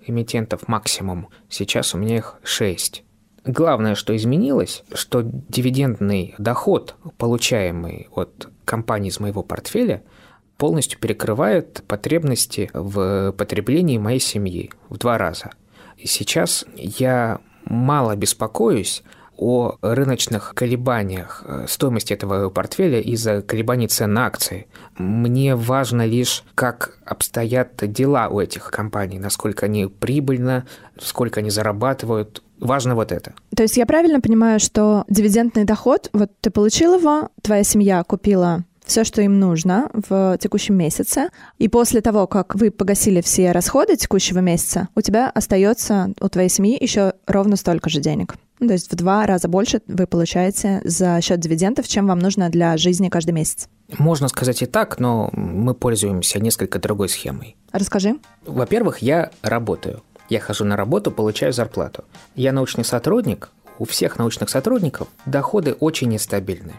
эмитентов 0.06 0.68
максимум. 0.68 1.28
Сейчас 1.48 1.94
у 1.94 1.98
меня 1.98 2.16
их 2.16 2.36
6. 2.42 3.04
Главное, 3.48 3.94
что 3.94 4.14
изменилось, 4.14 4.84
что 4.92 5.22
дивидендный 5.22 6.34
доход, 6.36 6.96
получаемый 7.16 8.08
от 8.14 8.50
компании 8.66 9.08
из 9.08 9.20
моего 9.20 9.42
портфеля, 9.42 10.02
полностью 10.58 11.00
перекрывает 11.00 11.82
потребности 11.88 12.70
в 12.74 13.32
потреблении 13.32 13.96
моей 13.96 14.20
семьи 14.20 14.70
в 14.90 14.98
два 14.98 15.16
раза. 15.16 15.52
И 15.96 16.06
сейчас 16.06 16.66
я 16.76 17.38
мало 17.64 18.16
беспокоюсь 18.16 19.02
о 19.38 19.76
рыночных 19.80 20.52
колебаниях 20.54 21.44
э, 21.46 21.66
стоимости 21.68 22.12
этого 22.12 22.50
портфеля 22.50 23.00
из-за 23.00 23.40
колебаний 23.40 23.86
цен 23.86 24.12
на 24.12 24.26
акции. 24.26 24.66
Мне 24.98 25.54
важно 25.54 26.04
лишь, 26.04 26.44
как 26.54 26.98
обстоят 27.06 27.76
дела 27.76 28.28
у 28.28 28.40
этих 28.40 28.70
компаний, 28.70 29.18
насколько 29.18 29.66
они 29.66 29.86
прибыльно, 29.86 30.66
сколько 31.00 31.40
они 31.40 31.50
зарабатывают, 31.50 32.42
Важно 32.60 32.96
вот 32.96 33.12
это. 33.12 33.34
То 33.54 33.62
есть 33.62 33.76
я 33.76 33.86
правильно 33.86 34.20
понимаю, 34.20 34.58
что 34.58 35.04
дивидендный 35.08 35.62
доход, 35.62 36.10
вот 36.12 36.32
ты 36.40 36.50
получил 36.50 36.98
его, 36.98 37.28
твоя 37.40 37.62
семья 37.62 38.02
купила 38.02 38.64
все, 38.84 39.04
что 39.04 39.22
им 39.22 39.38
нужно 39.38 39.90
в 39.92 40.38
текущем 40.38 40.74
месяце. 40.74 41.28
И 41.58 41.68
после 41.68 42.00
того, 42.00 42.26
как 42.26 42.54
вы 42.54 42.70
погасили 42.70 43.20
все 43.20 43.52
расходы 43.52 43.96
текущего 43.96 44.38
месяца, 44.38 44.88
у 44.96 45.02
тебя 45.02 45.30
остается 45.30 46.12
у 46.20 46.28
твоей 46.28 46.48
семьи 46.48 46.76
еще 46.80 47.12
ровно 47.26 47.56
столько 47.56 47.90
же 47.90 48.00
денег. 48.00 48.34
Ну, 48.60 48.66
то 48.66 48.72
есть 48.72 48.90
в 48.90 48.96
два 48.96 49.26
раза 49.26 49.48
больше 49.48 49.80
вы 49.86 50.06
получаете 50.06 50.80
за 50.84 51.20
счет 51.20 51.40
дивидендов, 51.40 51.86
чем 51.86 52.06
вам 52.06 52.18
нужно 52.18 52.48
для 52.48 52.76
жизни 52.76 53.08
каждый 53.08 53.30
месяц. 53.30 53.68
Можно 53.98 54.28
сказать 54.28 54.62
и 54.62 54.66
так, 54.66 54.98
но 54.98 55.30
мы 55.32 55.74
пользуемся 55.74 56.40
несколько 56.40 56.78
другой 56.78 57.08
схемой. 57.08 57.56
Расскажи. 57.72 58.16
Во-первых, 58.44 58.98
я 58.98 59.30
работаю. 59.42 60.02
Я 60.28 60.40
хожу 60.40 60.64
на 60.64 60.76
работу, 60.76 61.10
получаю 61.10 61.52
зарплату. 61.52 62.04
Я 62.34 62.52
научный 62.52 62.84
сотрудник. 62.84 63.50
У 63.78 63.84
всех 63.84 64.18
научных 64.18 64.50
сотрудников 64.50 65.08
доходы 65.24 65.72
очень 65.72 66.08
нестабильны. 66.08 66.74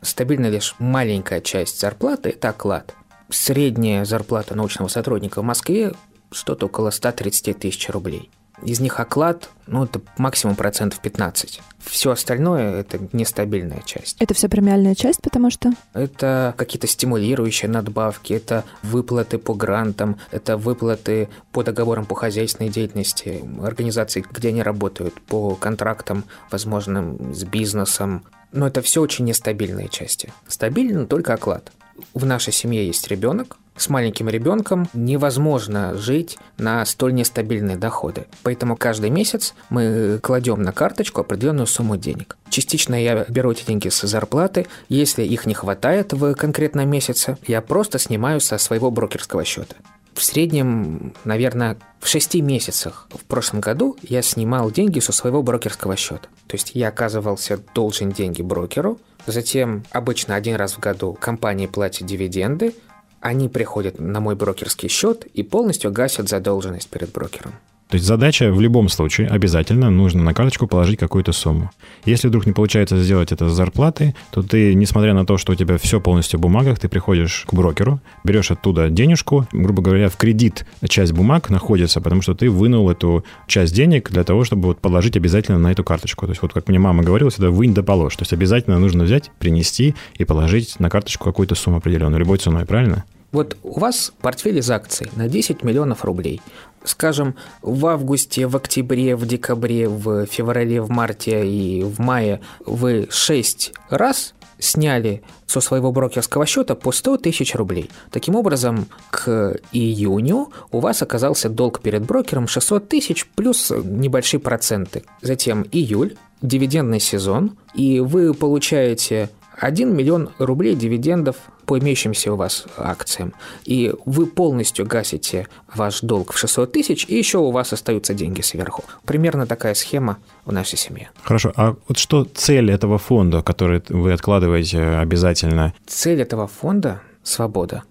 Стабильна 0.00 0.46
лишь 0.46 0.74
маленькая 0.78 1.40
часть 1.40 1.80
зарплаты– 1.80 2.30
это 2.30 2.50
оклад. 2.50 2.94
Средняя 3.28 4.04
зарплата 4.04 4.54
научного 4.54 4.88
сотрудника 4.88 5.42
в 5.42 5.44
Москве 5.44 5.92
что-то 6.30 6.66
около 6.66 6.90
130 6.90 7.58
тысяч 7.58 7.88
рублей. 7.90 8.30
Из 8.62 8.80
них 8.80 8.98
оклад, 9.00 9.50
ну, 9.66 9.84
это 9.84 10.00
максимум 10.16 10.56
процентов 10.56 11.00
15. 11.00 11.60
Все 11.78 12.10
остальное– 12.10 12.80
это 12.80 12.98
нестабильная 13.12 13.82
часть. 13.84 14.16
Это 14.20 14.34
все 14.34 14.48
премиальная 14.48 14.94
часть, 14.94 15.22
потому 15.22 15.50
что? 15.50 15.72
Это 15.94 16.54
какие-то 16.56 16.86
стимулирующие 16.86 17.70
надбавки, 17.70 18.32
это 18.32 18.64
выплаты 18.82 19.38
по 19.38 19.54
грантам, 19.54 20.18
это 20.30 20.56
выплаты 20.56 21.28
по 21.52 21.62
договорам 21.62 22.04
по 22.04 22.14
хозяйственной 22.14 22.70
деятельности, 22.70 23.44
организаций, 23.62 24.24
где 24.30 24.48
они 24.48 24.62
работают, 24.62 25.20
по 25.22 25.54
контрактам, 25.54 26.24
возможным 26.50 27.34
с 27.34 27.44
бизнесом. 27.44 28.24
Но 28.52 28.66
это 28.66 28.82
все 28.82 29.00
очень 29.00 29.24
нестабильные 29.26 29.88
части. 29.88 30.32
Стабилен 30.46 31.06
только 31.06 31.34
оклад. 31.34 31.70
В 32.14 32.24
нашей 32.24 32.52
семье 32.52 32.86
есть 32.86 33.08
ребенок, 33.08 33.58
с 33.78 33.88
маленьким 33.88 34.28
ребенком 34.28 34.88
невозможно 34.92 35.94
жить 35.94 36.36
на 36.56 36.84
столь 36.84 37.14
нестабильные 37.14 37.76
доходы. 37.76 38.26
Поэтому 38.42 38.76
каждый 38.76 39.10
месяц 39.10 39.54
мы 39.70 40.18
кладем 40.20 40.62
на 40.62 40.72
карточку 40.72 41.20
определенную 41.20 41.67
сумму 41.68 41.96
денег. 41.96 42.36
Частично 42.50 42.94
я 42.94 43.24
беру 43.28 43.52
эти 43.52 43.64
деньги 43.64 43.88
с 43.88 44.06
зарплаты. 44.06 44.66
Если 44.88 45.22
их 45.22 45.46
не 45.46 45.54
хватает 45.54 46.12
в 46.12 46.34
конкретном 46.34 46.88
месяце, 46.88 47.38
я 47.46 47.60
просто 47.60 47.98
снимаю 47.98 48.40
со 48.40 48.58
своего 48.58 48.90
брокерского 48.90 49.44
счета. 49.44 49.76
В 50.14 50.24
среднем, 50.24 51.14
наверное, 51.24 51.76
в 52.00 52.08
шести 52.08 52.40
месяцах 52.40 53.06
в 53.10 53.22
прошлом 53.24 53.60
году 53.60 53.96
я 54.02 54.20
снимал 54.20 54.72
деньги 54.72 54.98
со 54.98 55.12
своего 55.12 55.44
брокерского 55.44 55.94
счета. 55.94 56.28
То 56.48 56.56
есть 56.56 56.72
я 56.74 56.88
оказывался 56.88 57.60
должен 57.72 58.10
деньги 58.10 58.42
брокеру, 58.42 58.98
затем 59.26 59.84
обычно 59.92 60.34
один 60.34 60.56
раз 60.56 60.72
в 60.72 60.80
году 60.80 61.16
компания 61.20 61.68
платит 61.68 62.06
дивиденды, 62.06 62.74
они 63.20 63.48
приходят 63.48 63.98
на 64.00 64.18
мой 64.18 64.34
брокерский 64.34 64.88
счет 64.88 65.24
и 65.34 65.44
полностью 65.44 65.92
гасят 65.92 66.28
задолженность 66.28 66.88
перед 66.88 67.12
брокером. 67.12 67.52
То 67.88 67.94
есть 67.94 68.06
задача 68.06 68.52
в 68.52 68.60
любом 68.60 68.88
случае 68.88 69.28
обязательно 69.28 69.90
нужно 69.90 70.22
на 70.22 70.34
карточку 70.34 70.66
положить 70.66 70.98
какую-то 70.98 71.32
сумму. 71.32 71.70
Если 72.04 72.28
вдруг 72.28 72.44
не 72.44 72.52
получается 72.52 73.02
сделать 73.02 73.32
это 73.32 73.48
с 73.48 73.52
зарплаты, 73.52 74.14
то 74.30 74.42
ты, 74.42 74.74
несмотря 74.74 75.14
на 75.14 75.24
то, 75.24 75.38
что 75.38 75.52
у 75.52 75.54
тебя 75.54 75.78
все 75.78 76.00
полностью 76.00 76.38
в 76.38 76.42
бумагах, 76.42 76.78
ты 76.78 76.88
приходишь 76.88 77.44
к 77.46 77.54
брокеру, 77.54 78.00
берешь 78.24 78.50
оттуда 78.50 78.90
денежку, 78.90 79.46
грубо 79.52 79.82
говоря, 79.82 80.10
в 80.10 80.16
кредит 80.16 80.66
часть 80.86 81.12
бумаг 81.12 81.48
находится, 81.48 82.02
потому 82.02 82.20
что 82.20 82.34
ты 82.34 82.50
вынул 82.50 82.90
эту 82.90 83.24
часть 83.46 83.74
денег 83.74 84.10
для 84.10 84.24
того, 84.24 84.44
чтобы 84.44 84.68
вот 84.68 84.80
положить 84.80 85.16
обязательно 85.16 85.58
на 85.58 85.72
эту 85.72 85.82
карточку. 85.82 86.26
То 86.26 86.32
есть 86.32 86.42
вот 86.42 86.52
как 86.52 86.68
мне 86.68 86.78
мама 86.78 87.02
говорила, 87.02 87.30
всегда 87.30 87.50
вынь 87.50 87.72
да 87.72 87.82
положь. 87.82 88.16
То 88.16 88.22
есть 88.22 88.34
обязательно 88.34 88.78
нужно 88.78 89.04
взять, 89.04 89.30
принести 89.38 89.94
и 90.16 90.24
положить 90.24 90.78
на 90.78 90.90
карточку 90.90 91.24
какую-то 91.24 91.54
сумму 91.54 91.78
определенную, 91.78 92.20
любой 92.20 92.36
ценой, 92.36 92.66
правильно? 92.66 93.04
Вот 93.30 93.58
у 93.62 93.78
вас 93.78 94.12
портфель 94.22 94.58
из 94.58 94.70
акций 94.70 95.10
на 95.14 95.28
10 95.28 95.62
миллионов 95.62 96.02
рублей. 96.02 96.40
Скажем, 96.84 97.34
в 97.62 97.86
августе, 97.86 98.46
в 98.46 98.56
октябре, 98.56 99.16
в 99.16 99.26
декабре, 99.26 99.88
в 99.88 100.26
феврале, 100.26 100.80
в 100.80 100.90
марте 100.90 101.46
и 101.46 101.82
в 101.82 101.98
мае 101.98 102.40
вы 102.64 103.08
6 103.10 103.72
раз 103.90 104.34
сняли 104.58 105.22
со 105.46 105.60
своего 105.60 105.92
брокерского 105.92 106.46
счета 106.46 106.74
по 106.74 106.92
100 106.92 107.18
тысяч 107.18 107.54
рублей. 107.54 107.90
Таким 108.10 108.34
образом, 108.34 108.86
к 109.10 109.56
июню 109.72 110.52
у 110.70 110.80
вас 110.80 111.02
оказался 111.02 111.48
долг 111.48 111.80
перед 111.80 112.04
брокером 112.04 112.48
600 112.48 112.88
тысяч 112.88 113.26
плюс 113.34 113.70
небольшие 113.70 114.40
проценты. 114.40 115.04
Затем 115.22 115.64
июль, 115.72 116.16
дивидендный 116.42 117.00
сезон, 117.00 117.56
и 117.74 118.00
вы 118.00 118.34
получаете 118.34 119.30
1 119.60 119.94
миллион 119.94 120.30
рублей 120.38 120.74
дивидендов 120.74 121.36
по 121.66 121.78
имеющимся 121.78 122.32
у 122.32 122.36
вас 122.36 122.64
акциям. 122.76 123.34
И 123.64 123.92
вы 124.06 124.26
полностью 124.26 124.86
гасите 124.86 125.48
ваш 125.74 126.00
долг 126.00 126.32
в 126.32 126.38
600 126.38 126.72
тысяч, 126.72 127.04
и 127.08 127.16
еще 127.16 127.38
у 127.38 127.50
вас 127.50 127.72
остаются 127.72 128.14
деньги 128.14 128.40
сверху. 128.40 128.84
Примерно 129.04 129.46
такая 129.46 129.74
схема 129.74 130.18
в 130.44 130.52
нашей 130.52 130.78
семье. 130.78 131.10
Хорошо, 131.22 131.52
а 131.56 131.76
вот 131.88 131.98
что 131.98 132.24
цель 132.24 132.70
этого 132.70 132.98
фонда, 132.98 133.42
который 133.42 133.82
вы 133.88 134.12
откладываете 134.12 134.80
обязательно? 134.80 135.74
Цель 135.86 136.22
этого 136.22 136.46
фонда– 136.46 137.02
свобода. 137.22 137.82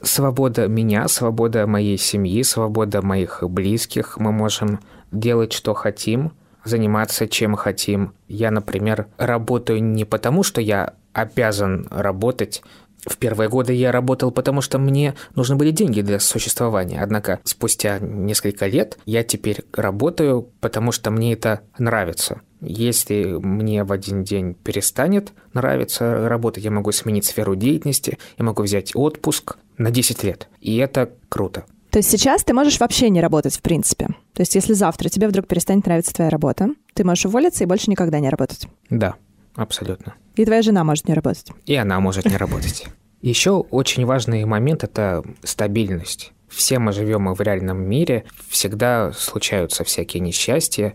Свобода 0.00 0.68
меня, 0.68 1.08
свобода 1.08 1.66
моей 1.66 1.98
семьи, 1.98 2.42
свобода 2.44 3.02
моих 3.02 3.42
близких. 3.42 4.16
Мы 4.18 4.30
можем 4.30 4.78
делать, 5.10 5.52
что 5.52 5.74
хотим, 5.74 6.32
заниматься 6.64 7.26
чем 7.26 7.56
хотим. 7.56 8.12
Я, 8.28 8.50
например, 8.52 9.08
работаю 9.16 9.82
не 9.82 10.04
потому, 10.04 10.44
что 10.44 10.60
я 10.60 10.94
обязан 11.12 11.86
работать. 11.90 12.62
В 13.06 13.16
первые 13.16 13.48
годы 13.48 13.72
я 13.72 13.92
работал, 13.92 14.30
потому 14.30 14.60
что 14.60 14.78
мне 14.78 15.14
нужны 15.34 15.56
были 15.56 15.70
деньги 15.70 16.00
для 16.00 16.18
существования. 16.18 17.00
Однако 17.00 17.40
спустя 17.44 17.98
несколько 18.00 18.66
лет 18.66 18.98
я 19.06 19.22
теперь 19.22 19.64
работаю, 19.72 20.48
потому 20.60 20.92
что 20.92 21.10
мне 21.10 21.32
это 21.32 21.60
нравится. 21.78 22.40
Если 22.60 23.24
мне 23.24 23.84
в 23.84 23.92
один 23.92 24.24
день 24.24 24.54
перестанет 24.54 25.32
нравиться 25.52 26.28
работать, 26.28 26.64
я 26.64 26.72
могу 26.72 26.90
сменить 26.90 27.24
сферу 27.24 27.54
деятельности, 27.54 28.18
я 28.36 28.44
могу 28.44 28.64
взять 28.64 28.90
отпуск 28.94 29.58
на 29.76 29.90
10 29.90 30.24
лет. 30.24 30.48
И 30.60 30.76
это 30.76 31.10
круто. 31.28 31.64
То 31.90 32.00
есть 32.00 32.10
сейчас 32.10 32.44
ты 32.44 32.52
можешь 32.52 32.80
вообще 32.80 33.08
не 33.10 33.20
работать, 33.20 33.56
в 33.56 33.62
принципе. 33.62 34.08
То 34.34 34.42
есть 34.42 34.54
если 34.54 34.74
завтра 34.74 35.08
тебе 35.08 35.28
вдруг 35.28 35.46
перестанет 35.46 35.86
нравиться 35.86 36.12
твоя 36.12 36.30
работа, 36.30 36.68
ты 36.94 37.04
можешь 37.04 37.26
уволиться 37.26 37.64
и 37.64 37.66
больше 37.66 37.90
никогда 37.90 38.20
не 38.20 38.28
работать. 38.28 38.68
Да, 38.90 39.14
абсолютно. 39.58 40.14
И 40.36 40.44
твоя 40.44 40.62
жена 40.62 40.84
может 40.84 41.08
не 41.08 41.14
работать. 41.14 41.52
И 41.66 41.74
она 41.74 42.00
может 42.00 42.24
не 42.24 42.36
работать. 42.38 42.86
Еще 43.20 43.50
очень 43.50 44.06
важный 44.06 44.44
момент– 44.44 44.84
это 44.84 45.24
стабильность. 45.42 46.32
Все 46.48 46.78
мы 46.78 46.92
живем 46.92 47.32
в 47.34 47.40
реальном 47.40 47.82
мире, 47.82 48.24
всегда 48.48 49.12
случаются 49.12 49.84
всякие 49.84 50.20
несчастья. 50.20 50.94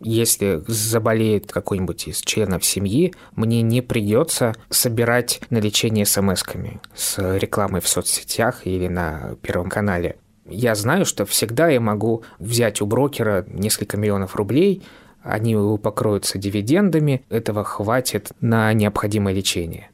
Если 0.00 0.62
заболеет 0.66 1.52
какой-нибудь 1.52 2.08
из 2.08 2.20
членов 2.22 2.64
семьи, 2.64 3.14
мне 3.34 3.62
не 3.62 3.82
придется 3.82 4.54
собирать 4.68 5.40
на 5.50 5.58
лечение 5.58 6.04
смс-ками 6.04 6.80
с 6.94 7.18
рекламой 7.38 7.80
в 7.80 7.88
соцсетях 7.88 8.66
или 8.66 8.88
на 8.88 9.36
Первом 9.42 9.68
канале. 9.68 10.16
Я 10.46 10.74
знаю, 10.74 11.04
что 11.04 11.26
всегда 11.26 11.68
я 11.68 11.80
могу 11.80 12.24
взять 12.38 12.80
у 12.80 12.86
брокера 12.86 13.44
несколько 13.46 13.96
миллионов 13.96 14.34
рублей, 14.36 14.82
они 15.22 15.56
покроются 15.78 16.38
дивидендами, 16.38 17.24
этого 17.28 17.64
хватит 17.64 18.32
на 18.40 18.72
необходимое 18.72 19.34
лечение. 19.34 19.90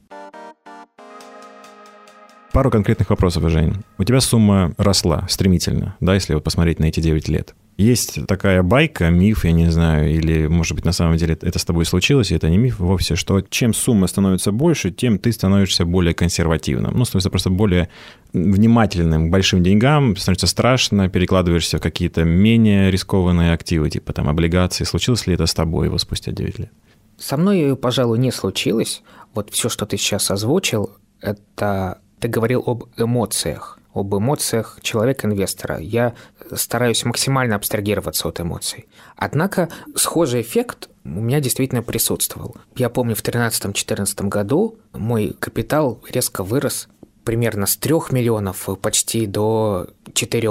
Пару 2.52 2.70
конкретных 2.70 3.10
вопросов, 3.10 3.48
Жень. 3.50 3.84
У 3.98 4.04
тебя 4.04 4.20
сумма 4.20 4.72
росла 4.78 5.26
стремительно, 5.28 5.96
да, 6.00 6.14
если 6.14 6.32
вот 6.32 6.42
посмотреть 6.42 6.78
на 6.78 6.86
эти 6.86 7.00
9 7.00 7.28
лет. 7.28 7.54
Есть 7.76 8.26
такая 8.26 8.62
байка, 8.62 9.10
миф, 9.10 9.44
я 9.44 9.52
не 9.52 9.70
знаю, 9.70 10.10
или, 10.10 10.46
может 10.46 10.74
быть, 10.74 10.86
на 10.86 10.92
самом 10.92 11.18
деле 11.18 11.34
это 11.34 11.58
с 11.58 11.64
тобой 11.64 11.84
случилось, 11.84 12.30
и 12.30 12.34
это 12.34 12.48
не 12.48 12.56
миф 12.56 12.78
вовсе, 12.78 13.16
что 13.16 13.42
чем 13.42 13.74
сумма 13.74 14.06
становится 14.06 14.50
больше, 14.50 14.90
тем 14.90 15.18
ты 15.18 15.30
становишься 15.30 15.84
более 15.84 16.14
консервативным. 16.14 16.96
Ну, 16.96 17.04
становится 17.04 17.28
просто 17.28 17.50
более 17.50 17.90
внимательным 18.32 19.28
к 19.28 19.30
большим 19.30 19.62
деньгам, 19.62 20.16
становится 20.16 20.46
страшно, 20.46 21.10
перекладываешься 21.10 21.76
в 21.76 21.82
какие-то 21.82 22.24
менее 22.24 22.90
рискованные 22.90 23.52
активы, 23.52 23.90
типа 23.90 24.14
там 24.14 24.30
облигации. 24.30 24.84
Случилось 24.84 25.26
ли 25.26 25.34
это 25.34 25.44
с 25.44 25.52
тобой 25.52 25.88
его 25.88 25.98
спустя 25.98 26.32
9 26.32 26.58
лет? 26.58 26.70
Со 27.18 27.36
мной, 27.36 27.76
пожалуй, 27.76 28.18
не 28.18 28.32
случилось. 28.32 29.02
Вот 29.34 29.50
все, 29.50 29.68
что 29.68 29.84
ты 29.84 29.98
сейчас 29.98 30.30
озвучил, 30.30 30.96
это 31.20 31.98
ты 32.20 32.28
говорил 32.28 32.62
об 32.66 32.84
эмоциях 32.96 33.78
об 33.96 34.14
эмоциях 34.14 34.78
человека-инвестора. 34.82 35.78
Я 35.78 36.14
стараюсь 36.52 37.04
максимально 37.04 37.56
абстрагироваться 37.56 38.28
от 38.28 38.40
эмоций. 38.40 38.87
Однако 39.16 39.68
схожий 39.94 40.42
эффект 40.42 40.90
у 41.04 41.09
меня 41.09 41.40
действительно 41.40 41.82
присутствовал. 41.82 42.56
Я 42.76 42.90
помню, 42.90 43.14
в 43.14 43.22
2013-2014 43.22 44.28
году 44.28 44.78
мой 44.92 45.35
капитал 45.38 46.00
резко 46.09 46.42
вырос 46.42 46.88
примерно 47.24 47.66
с 47.66 47.76
3 47.76 47.94
миллионов 48.11 48.68
почти 48.80 49.26
до 49.26 49.88
4. 50.12 50.50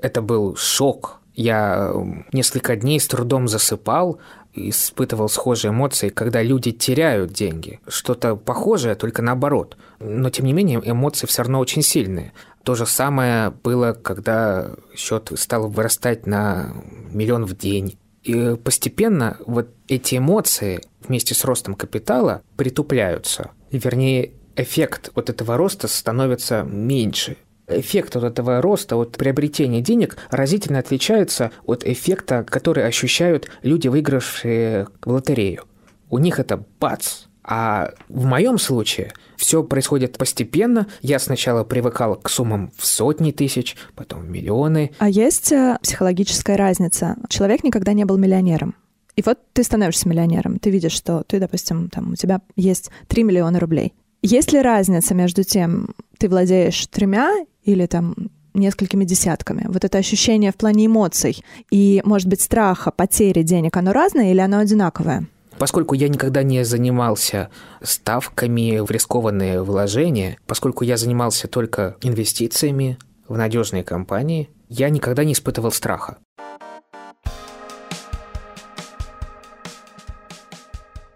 Это 0.00 0.22
был 0.22 0.56
шок. 0.56 1.20
Я 1.34 1.92
несколько 2.32 2.76
дней 2.76 2.98
с 2.98 3.06
трудом 3.06 3.48
засыпал, 3.48 4.18
испытывал 4.54 5.28
схожие 5.28 5.70
эмоции, 5.70 6.08
когда 6.08 6.42
люди 6.42 6.72
теряют 6.72 7.32
деньги. 7.32 7.80
Что-то 7.86 8.36
похожее, 8.36 8.94
только 8.94 9.20
наоборот. 9.22 9.76
Но, 9.98 10.30
тем 10.30 10.46
не 10.46 10.52
менее, 10.52 10.80
эмоции 10.82 11.26
все 11.26 11.42
равно 11.42 11.60
очень 11.60 11.82
сильные. 11.82 12.32
То 12.66 12.74
же 12.74 12.84
самое 12.84 13.50
было, 13.50 13.92
когда 13.92 14.72
счет 14.96 15.30
стал 15.36 15.68
вырастать 15.68 16.26
на 16.26 16.72
миллион 17.12 17.44
в 17.44 17.56
день. 17.56 17.96
И 18.24 18.56
постепенно 18.56 19.36
вот 19.46 19.68
эти 19.86 20.16
эмоции 20.16 20.80
вместе 21.06 21.32
с 21.32 21.44
ростом 21.44 21.76
капитала 21.76 22.42
притупляются. 22.56 23.52
Вернее, 23.70 24.32
эффект 24.56 25.12
вот 25.14 25.30
этого 25.30 25.56
роста 25.56 25.86
становится 25.86 26.64
меньше. 26.64 27.36
Эффект 27.68 28.16
от 28.16 28.24
этого 28.24 28.60
роста, 28.60 28.96
от 28.96 29.12
приобретения 29.12 29.80
денег 29.80 30.16
разительно 30.32 30.80
отличается 30.80 31.52
от 31.66 31.84
эффекта, 31.84 32.42
который 32.42 32.84
ощущают 32.84 33.48
люди, 33.62 33.86
выигравшие 33.86 34.88
в 35.04 35.12
лотерею. 35.12 35.66
У 36.10 36.18
них 36.18 36.40
это 36.40 36.64
бац, 36.80 37.26
а 37.44 37.92
в 38.08 38.24
моем 38.24 38.58
случае 38.58 39.12
все 39.36 39.62
происходит 39.62 40.18
постепенно. 40.18 40.86
Я 41.02 41.18
сначала 41.18 41.64
привыкал 41.64 42.16
к 42.16 42.28
суммам 42.28 42.72
в 42.76 42.86
сотни 42.86 43.32
тысяч, 43.32 43.76
потом 43.94 44.22
в 44.22 44.28
миллионы. 44.28 44.92
А 44.98 45.08
есть 45.08 45.52
э, 45.52 45.78
психологическая 45.82 46.56
разница. 46.56 47.16
Человек 47.28 47.64
никогда 47.64 47.92
не 47.92 48.04
был 48.04 48.18
миллионером. 48.18 48.74
И 49.16 49.22
вот 49.24 49.38
ты 49.52 49.62
становишься 49.62 50.08
миллионером. 50.08 50.58
Ты 50.58 50.70
видишь, 50.70 50.92
что 50.92 51.22
ты, 51.26 51.40
допустим, 51.40 51.88
там, 51.88 52.12
у 52.12 52.16
тебя 52.16 52.40
есть 52.54 52.90
3 53.08 53.22
миллиона 53.22 53.58
рублей. 53.58 53.94
Есть 54.22 54.52
ли 54.52 54.60
разница 54.60 55.14
между 55.14 55.44
тем, 55.44 55.94
ты 56.18 56.28
владеешь 56.28 56.86
тремя 56.88 57.32
или 57.62 57.86
там 57.86 58.14
несколькими 58.56 59.04
десятками. 59.04 59.66
Вот 59.68 59.84
это 59.84 59.98
ощущение 59.98 60.50
в 60.50 60.56
плане 60.56 60.86
эмоций 60.86 61.44
и, 61.70 62.02
может 62.04 62.28
быть, 62.28 62.40
страха, 62.40 62.90
потери 62.90 63.42
денег, 63.42 63.76
оно 63.76 63.92
разное 63.92 64.30
или 64.30 64.40
оно 64.40 64.58
одинаковое? 64.58 65.28
Поскольку 65.58 65.94
я 65.94 66.08
никогда 66.08 66.42
не 66.42 66.64
занимался 66.64 67.48
ставками 67.82 68.78
в 68.80 68.90
рискованные 68.90 69.62
вложения, 69.62 70.38
поскольку 70.46 70.84
я 70.84 70.98
занимался 70.98 71.48
только 71.48 71.96
инвестициями 72.02 72.98
в 73.26 73.38
надежные 73.38 73.82
компании, 73.82 74.50
я 74.68 74.90
никогда 74.90 75.24
не 75.24 75.32
испытывал 75.32 75.72
страха. 75.72 76.18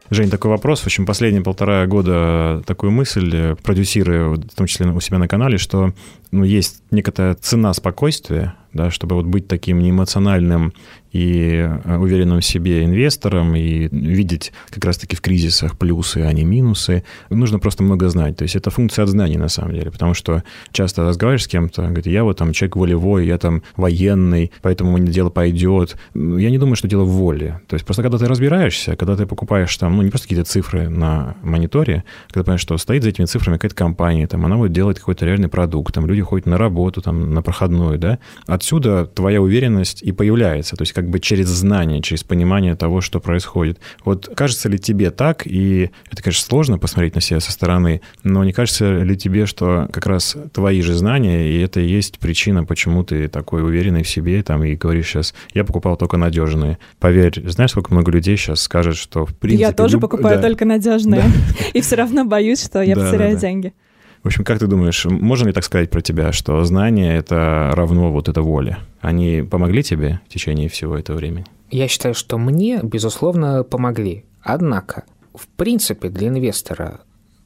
Жень, 0.09 0.29
такой 0.29 0.51
вопрос. 0.51 0.81
В 0.81 0.87
общем, 0.87 1.07
последние 1.07 1.43
полтора 1.43 1.87
года 1.87 2.65
такую 2.67 2.91
мысль 2.91 3.31
э, 3.33 3.55
продюсирую, 3.55 4.35
в 4.35 4.57
том 4.57 4.67
числе 4.67 4.87
у 4.89 4.99
себя 4.99 5.19
на 5.19 5.29
канале, 5.29 5.57
что 5.57 5.93
ну, 6.33 6.43
есть 6.43 6.83
некая 6.91 7.35
цена 7.35 7.73
спокойствия, 7.75 8.57
да, 8.73 8.91
чтобы 8.91 9.15
вот 9.15 9.27
быть 9.27 9.47
таким 9.47 9.79
неэмоциональным 9.79 10.73
и 11.13 11.69
э, 11.69 11.97
уверенным 11.97 12.41
в 12.41 12.45
себе 12.45 12.85
инвестором 12.85 13.55
и 13.55 13.89
видеть 13.91 14.53
как 14.71 14.85
раз-таки 14.85 15.17
в 15.17 15.21
кризисах 15.21 15.79
плюсы, 15.79 16.19
а 16.19 16.33
не 16.33 16.45
минусы. 16.45 17.05
Нужно 17.31 17.59
просто 17.59 17.83
много 17.83 18.09
знать. 18.09 18.37
То 18.37 18.45
есть 18.45 18.57
это 18.57 18.71
функция 18.71 19.05
от 19.05 19.09
знаний 19.09 19.37
на 19.37 19.49
самом 19.49 19.75
деле, 19.75 19.91
потому 19.91 20.15
что 20.15 20.43
часто 20.73 21.05
разговариваешь 21.05 21.45
с 21.45 21.49
кем-то, 21.49 21.83
говорит, 21.83 22.07
я 22.07 22.25
вот 22.25 22.39
там 22.39 22.53
человек 22.53 22.77
волевой, 22.77 23.27
я 23.27 23.39
там 23.39 23.63
военный, 23.77 24.53
поэтому 24.63 24.97
мне 24.97 25.11
дело 25.11 25.31
пойдет. 25.31 25.97
Я 26.15 26.51
не 26.51 26.59
думаю, 26.59 26.77
что 26.77 26.89
дело 26.89 27.05
в 27.05 27.11
воле. 27.11 27.61
То 27.67 27.75
есть 27.75 27.85
просто 27.85 28.03
когда 28.03 28.19
ты 28.19 28.27
разбираешься, 28.27 28.97
когда 28.97 29.17
ты 29.17 29.27
покупаешь 29.27 29.77
там, 29.77 29.97
ну 29.97 30.03
не 30.03 30.11
просто 30.11 30.29
какие-то 30.29 30.49
цифры 30.49 30.89
на 30.89 31.37
мониторе, 31.43 32.05
когда 32.29 32.45
понимаешь, 32.45 32.61
что 32.61 32.77
стоит 32.79 33.03
за 33.03 33.11
этими 33.11 33.27
цифрами 33.27 33.57
какая-то 33.57 33.75
компания, 33.75 34.27
там 34.27 34.45
она 34.47 34.57
будет 34.57 34.73
делать 34.73 34.99
какой-то 34.99 35.27
реальный 35.27 35.49
продукт, 35.49 35.95
там 35.95 36.07
люди 36.07 36.23
ходят 36.23 36.47
на 36.47 36.59
работу, 36.59 37.03
там 37.03 37.35
на 37.35 37.43
проходную, 37.43 37.99
да, 37.99 38.19
отсюда 38.47 39.07
твоя 39.07 39.43
уверенность 39.43 40.03
и 40.03 40.13
появляется, 40.13 40.77
то 40.77 40.83
есть 40.83 40.93
как 41.01 41.09
бы 41.09 41.19
через 41.19 41.47
знание, 41.49 42.03
через 42.03 42.25
понимание 42.25 42.77
того, 42.77 43.01
что 43.01 43.21
происходит. 43.21 43.81
Вот 44.05 44.29
кажется 44.37 44.69
ли 44.69 44.79
тебе 44.79 45.11
так, 45.11 45.47
и 45.47 45.91
это, 46.11 46.23
конечно, 46.23 46.45
сложно 46.45 46.79
посмотреть 46.79 47.15
на 47.15 47.23
себя 47.23 47.41
со 47.41 47.53
стороны, 47.53 48.03
но 48.23 48.45
не 48.45 48.53
кажется 48.53 49.03
ли 49.03 49.17
тебе, 49.17 49.47
что 49.47 49.89
как 49.93 50.07
раз 50.07 50.37
твои 50.53 50.83
же 50.83 50.93
знания, 50.95 51.49
и 51.51 51.59
это 51.61 51.81
и 51.81 51.89
есть 51.89 52.19
причина, 52.19 52.65
почему 52.65 53.03
ты 53.03 53.29
такой 53.29 53.65
уверенный 53.65 54.03
в 54.03 54.09
себе, 54.09 54.43
там, 54.43 54.63
и 54.63 54.75
говоришь 54.75 55.07
сейчас, 55.07 55.35
я 55.55 55.65
покупал 55.65 55.97
только 55.97 56.19
надежные. 56.19 56.79
Поверь, 56.99 57.49
знаешь, 57.49 57.71
сколько 57.71 57.95
много 57.95 58.13
людей 58.13 58.37
сейчас 58.37 58.61
скажет, 58.61 58.97
что 58.97 59.25
в 59.25 59.35
принципе... 59.35 59.63
Я 59.63 59.73
тоже 59.73 59.95
люб... 59.95 60.03
покупаю 60.03 60.37
да. 60.37 60.49
только 60.49 60.67
надежные, 60.67 61.23
да. 61.23 61.65
и 61.73 61.81
все 61.81 61.97
равно 61.97 62.27
боюсь, 62.27 62.63
что 62.63 62.83
я 62.83 62.95
потеряю 62.95 63.39
деньги. 63.39 63.73
В 64.23 64.27
общем, 64.27 64.45
как 64.45 64.59
ты 64.59 64.67
думаешь, 64.67 65.05
можно 65.07 65.47
ли 65.47 65.53
так 65.53 65.65
сказать 65.65 65.91
про 65.91 66.03
тебя, 66.03 66.33
что 66.33 66.63
знание— 66.65 67.17
это 67.19 67.71
равно 67.75 68.13
вот 68.13 68.29
это 68.29 68.43
воле? 68.43 68.79
Они 69.01 69.43
помогли 69.43 69.83
тебе 69.83 70.21
в 70.29 70.33
течение 70.33 70.69
всего 70.69 70.97
этого 70.97 71.17
времени? 71.17 71.47
Я 71.71 71.89
считаю, 71.89 72.15
что 72.15 72.37
мне, 72.37 72.81
безусловно, 72.83 73.65
помогли. 73.65 74.25
Однако, 74.43 75.05
в 75.35 75.47
принципе, 75.49 76.11
для 76.11 76.29
инвестора 76.29 77.01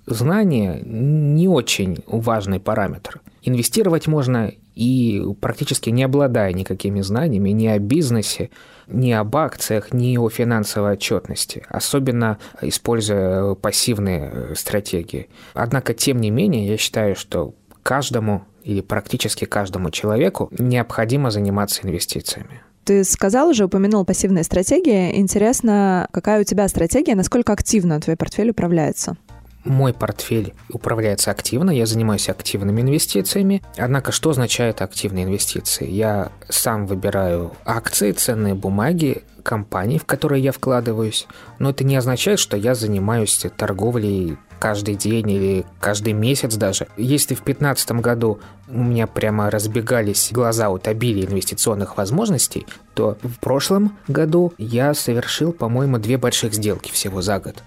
знание 0.06 0.82
не 0.84 1.46
очень 1.46 1.98
важный 2.06 2.58
параметр. 2.58 3.20
Инвестировать 3.42 4.06
можно 4.08 4.52
и 4.74 5.22
практически 5.40 5.90
не 5.90 6.02
обладая 6.02 6.52
никакими 6.52 7.00
знаниями 7.00 7.50
ни 7.50 7.66
о 7.66 7.78
бизнесе, 7.78 8.50
ни 8.86 9.12
об 9.12 9.36
акциях, 9.36 9.92
ни 9.92 10.16
о 10.16 10.28
финансовой 10.28 10.92
отчетности, 10.92 11.64
особенно 11.68 12.38
используя 12.60 13.54
пассивные 13.54 14.54
стратегии. 14.54 15.28
Однако, 15.54 15.94
тем 15.94 16.20
не 16.20 16.30
менее, 16.30 16.66
я 16.66 16.76
считаю, 16.76 17.16
что 17.16 17.54
каждому 17.82 18.44
или 18.62 18.80
практически 18.80 19.44
каждому 19.44 19.90
человеку 19.90 20.48
необходимо 20.58 21.30
заниматься 21.30 21.86
инвестициями. 21.86 22.62
Ты 22.84 23.02
сказал 23.04 23.48
уже, 23.48 23.64
упомянул 23.64 24.04
пассивные 24.04 24.44
стратегии. 24.44 25.18
Интересно, 25.18 26.06
какая 26.12 26.42
у 26.42 26.44
тебя 26.44 26.68
стратегия, 26.68 27.14
насколько 27.14 27.52
активно 27.52 27.98
твой 28.00 28.16
портфель 28.16 28.50
управляется? 28.50 29.16
Мой 29.64 29.92
портфель 29.94 30.54
управляется 30.70 31.30
активно, 31.30 31.70
я 31.70 31.86
занимаюсь 31.86 32.28
активными 32.28 32.82
инвестициями. 32.82 33.62
Однако, 33.76 34.12
что 34.12 34.30
означает 34.30 34.82
активные 34.82 35.24
инвестиции? 35.24 35.88
Я 35.88 36.32
сам 36.48 36.86
выбираю 36.86 37.52
акции, 37.64 38.12
ценные 38.12 38.54
бумаги, 38.54 39.22
компаний, 39.42 39.98
в 39.98 40.04
которые 40.04 40.42
я 40.42 40.52
вкладываюсь. 40.52 41.26
Но 41.58 41.70
это 41.70 41.84
не 41.84 41.96
означает, 41.96 42.38
что 42.38 42.56
я 42.56 42.74
занимаюсь 42.74 43.46
торговлей 43.56 44.36
каждый 44.58 44.94
день 44.94 45.30
или 45.30 45.66
каждый 45.80 46.14
месяц 46.14 46.56
даже. 46.56 46.88
Если 46.96 47.34
в 47.34 47.44
2015 47.44 47.92
году 48.00 48.40
у 48.68 48.82
меня 48.82 49.06
прямо 49.06 49.50
разбегались 49.50 50.30
глаза 50.32 50.70
от 50.70 50.88
обилия 50.88 51.26
инвестиционных 51.26 51.96
возможностей, 51.98 52.66
то 52.94 53.18
в 53.22 53.38
прошлом 53.40 53.98
году 54.08 54.54
я 54.56 54.94
совершил, 54.94 55.52
по-моему, 55.52 55.98
две 55.98 56.16
больших 56.16 56.54
сделки 56.54 56.90
всего 56.90 57.20
за 57.20 57.38
год. 57.38 57.62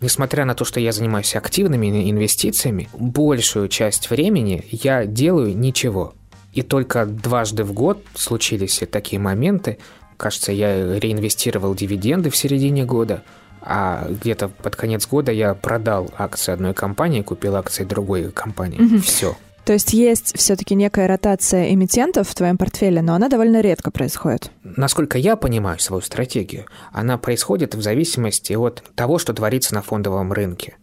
Несмотря 0.00 0.44
на 0.44 0.54
то, 0.54 0.64
что 0.64 0.78
я 0.78 0.92
занимаюсь 0.92 1.34
активными 1.34 2.10
инвестициями, 2.10 2.88
большую 2.92 3.68
часть 3.68 4.10
времени 4.10 4.64
я 4.70 5.06
делаю 5.06 5.56
ничего. 5.56 6.14
И 6.52 6.62
только 6.62 7.06
дважды 7.06 7.64
в 7.64 7.72
год 7.72 8.04
случились 8.14 8.82
такие 8.90 9.18
моменты. 9.18 9.78
Кажется, 10.16 10.52
я 10.52 10.98
реинвестировал 10.98 11.74
дивиденды 11.74 12.30
в 12.30 12.36
середине 12.36 12.84
года, 12.84 13.22
а 13.60 14.06
где-то 14.08 14.48
под 14.48 14.76
конец 14.76 15.06
года 15.06 15.32
я 15.32 15.54
продал 15.54 16.10
акции 16.16 16.52
одной 16.52 16.72
компании, 16.72 17.22
купил 17.22 17.56
акции 17.56 17.84
другой 17.84 18.30
компании. 18.30 18.80
Угу. 18.80 18.98
Все. 19.00 19.36
То 19.66 19.72
есть 19.72 19.92
есть 19.92 20.38
все-таки 20.38 20.76
некая 20.76 21.08
ротация 21.08 21.74
эмитентов 21.74 22.28
в 22.28 22.34
твоем 22.36 22.56
портфеле, 22.56 23.02
но 23.02 23.16
она 23.16 23.28
довольно 23.28 23.60
редко 23.60 23.90
происходит. 23.90 24.52
Насколько 24.62 25.18
я 25.18 25.34
понимаю 25.34 25.80
свою 25.80 26.02
стратегию, 26.02 26.66
она 26.92 27.18
происходит 27.18 27.74
в 27.74 27.82
зависимости 27.82 28.52
от 28.52 28.84
того, 28.94 29.18
что 29.18 29.34
творится 29.34 29.74
на 29.74 29.82
фондовом 29.82 30.32
рынке. 30.32 30.76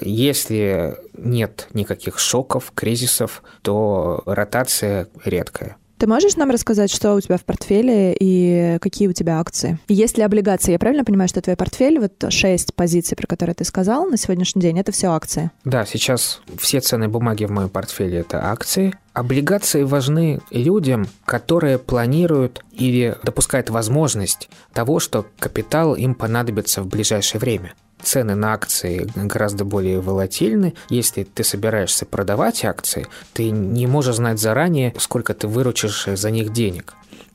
Если 0.00 0.96
нет 1.12 1.68
никаких 1.74 2.18
шоков, 2.18 2.72
кризисов, 2.74 3.42
то 3.60 4.22
ротация 4.24 5.08
редкая. 5.26 5.76
Ты 6.02 6.08
можешь 6.08 6.34
нам 6.34 6.50
рассказать, 6.50 6.90
что 6.90 7.14
у 7.14 7.20
тебя 7.20 7.36
в 7.36 7.44
портфеле 7.44 8.16
и 8.18 8.76
какие 8.80 9.06
у 9.06 9.12
тебя 9.12 9.38
акции? 9.38 9.78
Есть 9.86 10.18
ли 10.18 10.24
облигации? 10.24 10.72
Я 10.72 10.80
правильно 10.80 11.04
понимаю, 11.04 11.28
что 11.28 11.40
твой 11.40 11.54
портфель, 11.54 12.00
вот 12.00 12.24
шесть 12.30 12.74
позиций, 12.74 13.16
про 13.16 13.28
которые 13.28 13.54
ты 13.54 13.62
сказал 13.62 14.06
на 14.06 14.16
сегодняшний 14.16 14.60
день, 14.62 14.80
это 14.80 14.90
все 14.90 15.12
акции? 15.12 15.52
Да, 15.64 15.86
сейчас 15.86 16.42
все 16.58 16.80
ценные 16.80 17.08
бумаги 17.08 17.44
в 17.44 17.52
моем 17.52 17.68
портфеле– 17.68 18.18
это 18.18 18.50
акции. 18.50 18.94
Облигации 19.12 19.84
важны 19.84 20.40
людям, 20.50 21.06
которые 21.24 21.78
планируют 21.78 22.64
или 22.72 23.14
допускают 23.22 23.70
возможность 23.70 24.50
того, 24.72 24.98
что 24.98 25.24
капитал 25.38 25.94
им 25.94 26.16
понадобится 26.16 26.82
в 26.82 26.88
ближайшее 26.88 27.38
время 27.38 27.74
цены 28.02 28.34
на 28.34 28.54
акции 28.54 29.08
гораздо 29.14 29.64
более 29.64 30.00
волатильны. 30.00 30.74
Если 30.88 31.24
ты 31.24 31.44
собираешься 31.44 32.06
продавать 32.06 32.64
акции, 32.64 33.06
ты 33.32 33.50
не 33.50 33.86
можешь 33.86 34.16
знать 34.16 34.38
заранее, 34.38 34.94
сколько 34.98 35.34
ты 35.34 35.48
выручишь 35.48 36.06
за 36.06 36.30
них 36.30 36.52
денег. 36.52 36.94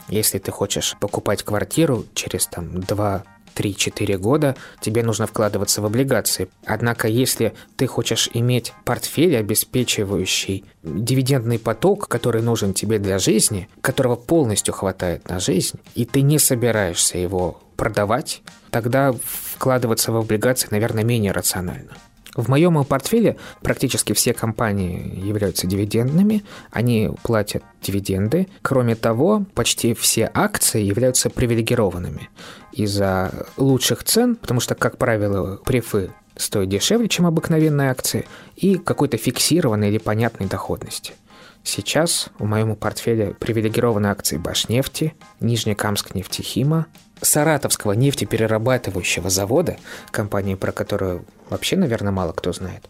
Если 0.09 0.39
ты 0.39 0.51
хочешь 0.51 0.95
покупать 0.99 1.43
квартиру 1.43 2.05
через 2.13 2.47
там 2.47 2.81
2 2.81 3.23
3-4 3.57 4.17
года 4.17 4.55
тебе 4.81 5.03
нужно 5.03 5.25
вкладываться 5.25 5.81
в 5.81 5.85
облигации. 5.85 6.47
Однако, 6.65 7.07
если 7.07 7.53
ты 7.75 7.87
хочешь 7.87 8.29
иметь 8.33 8.73
портфель, 8.85 9.35
обеспечивающий 9.35 10.63
дивидендный 10.83 11.57
поток, 11.57 12.07
который 12.07 12.41
нужен 12.41 12.73
тебе 12.73 12.99
для 12.99 13.17
жизни, 13.17 13.67
которого 13.81 14.15
полностью 14.15 14.73
хватает 14.73 15.27
на 15.27 15.39
жизнь, 15.39 15.79
и 15.95 16.05
ты 16.05 16.21
не 16.21 16.39
собираешься 16.39 17.17
его 17.17 17.59
продавать, 17.75 18.41
тогда 18.81 19.11
вкладываться 19.11 20.11
в 20.11 20.17
облигации, 20.17 20.67
наверное, 20.69 21.03
менее 21.03 21.31
рационально. 21.31 21.93
В 22.35 22.47
моем 22.49 22.85
портфеле 22.85 23.37
практически 23.63 24.13
все 24.13 24.35
компании 24.35 25.19
являются 25.25 25.65
дивидендными, 25.65 26.43
они 26.69 27.09
платят 27.23 27.63
дивиденды. 27.81 28.47
Кроме 28.61 28.95
того, 28.95 29.45
почти 29.55 29.95
все 29.95 30.29
акции 30.31 30.83
являются 30.83 31.31
привилегированными 31.31 32.29
из-за 32.71 33.47
лучших 33.57 34.03
цен, 34.03 34.35
потому 34.35 34.59
что, 34.59 34.75
как 34.75 34.99
правило, 34.99 35.59
префы 35.65 36.11
стоят 36.35 36.69
дешевле, 36.69 37.09
чем 37.09 37.25
обыкновенные 37.25 37.89
акции, 37.89 38.27
и 38.55 38.77
какой-то 38.77 39.17
фиксированной 39.17 39.89
или 39.89 39.97
понятной 39.97 40.45
доходности. 40.45 41.15
Сейчас 41.63 42.29
в 42.37 42.45
моем 42.45 42.75
портфеле 42.75 43.33
привилегированы 43.39 44.05
акции 44.07 44.37
Башнефти, 44.37 45.15
Нижнекамск 45.39 46.13
нефтехима, 46.13 46.85
Саратовского 47.21 47.93
нефтеперерабатывающего 47.93 49.29
завода, 49.29 49.77
компании, 50.11 50.55
про 50.55 50.71
которую 50.71 51.25
вообще, 51.49 51.75
наверное, 51.75 52.11
мало 52.11 52.31
кто 52.31 52.53
знает, 52.53 52.87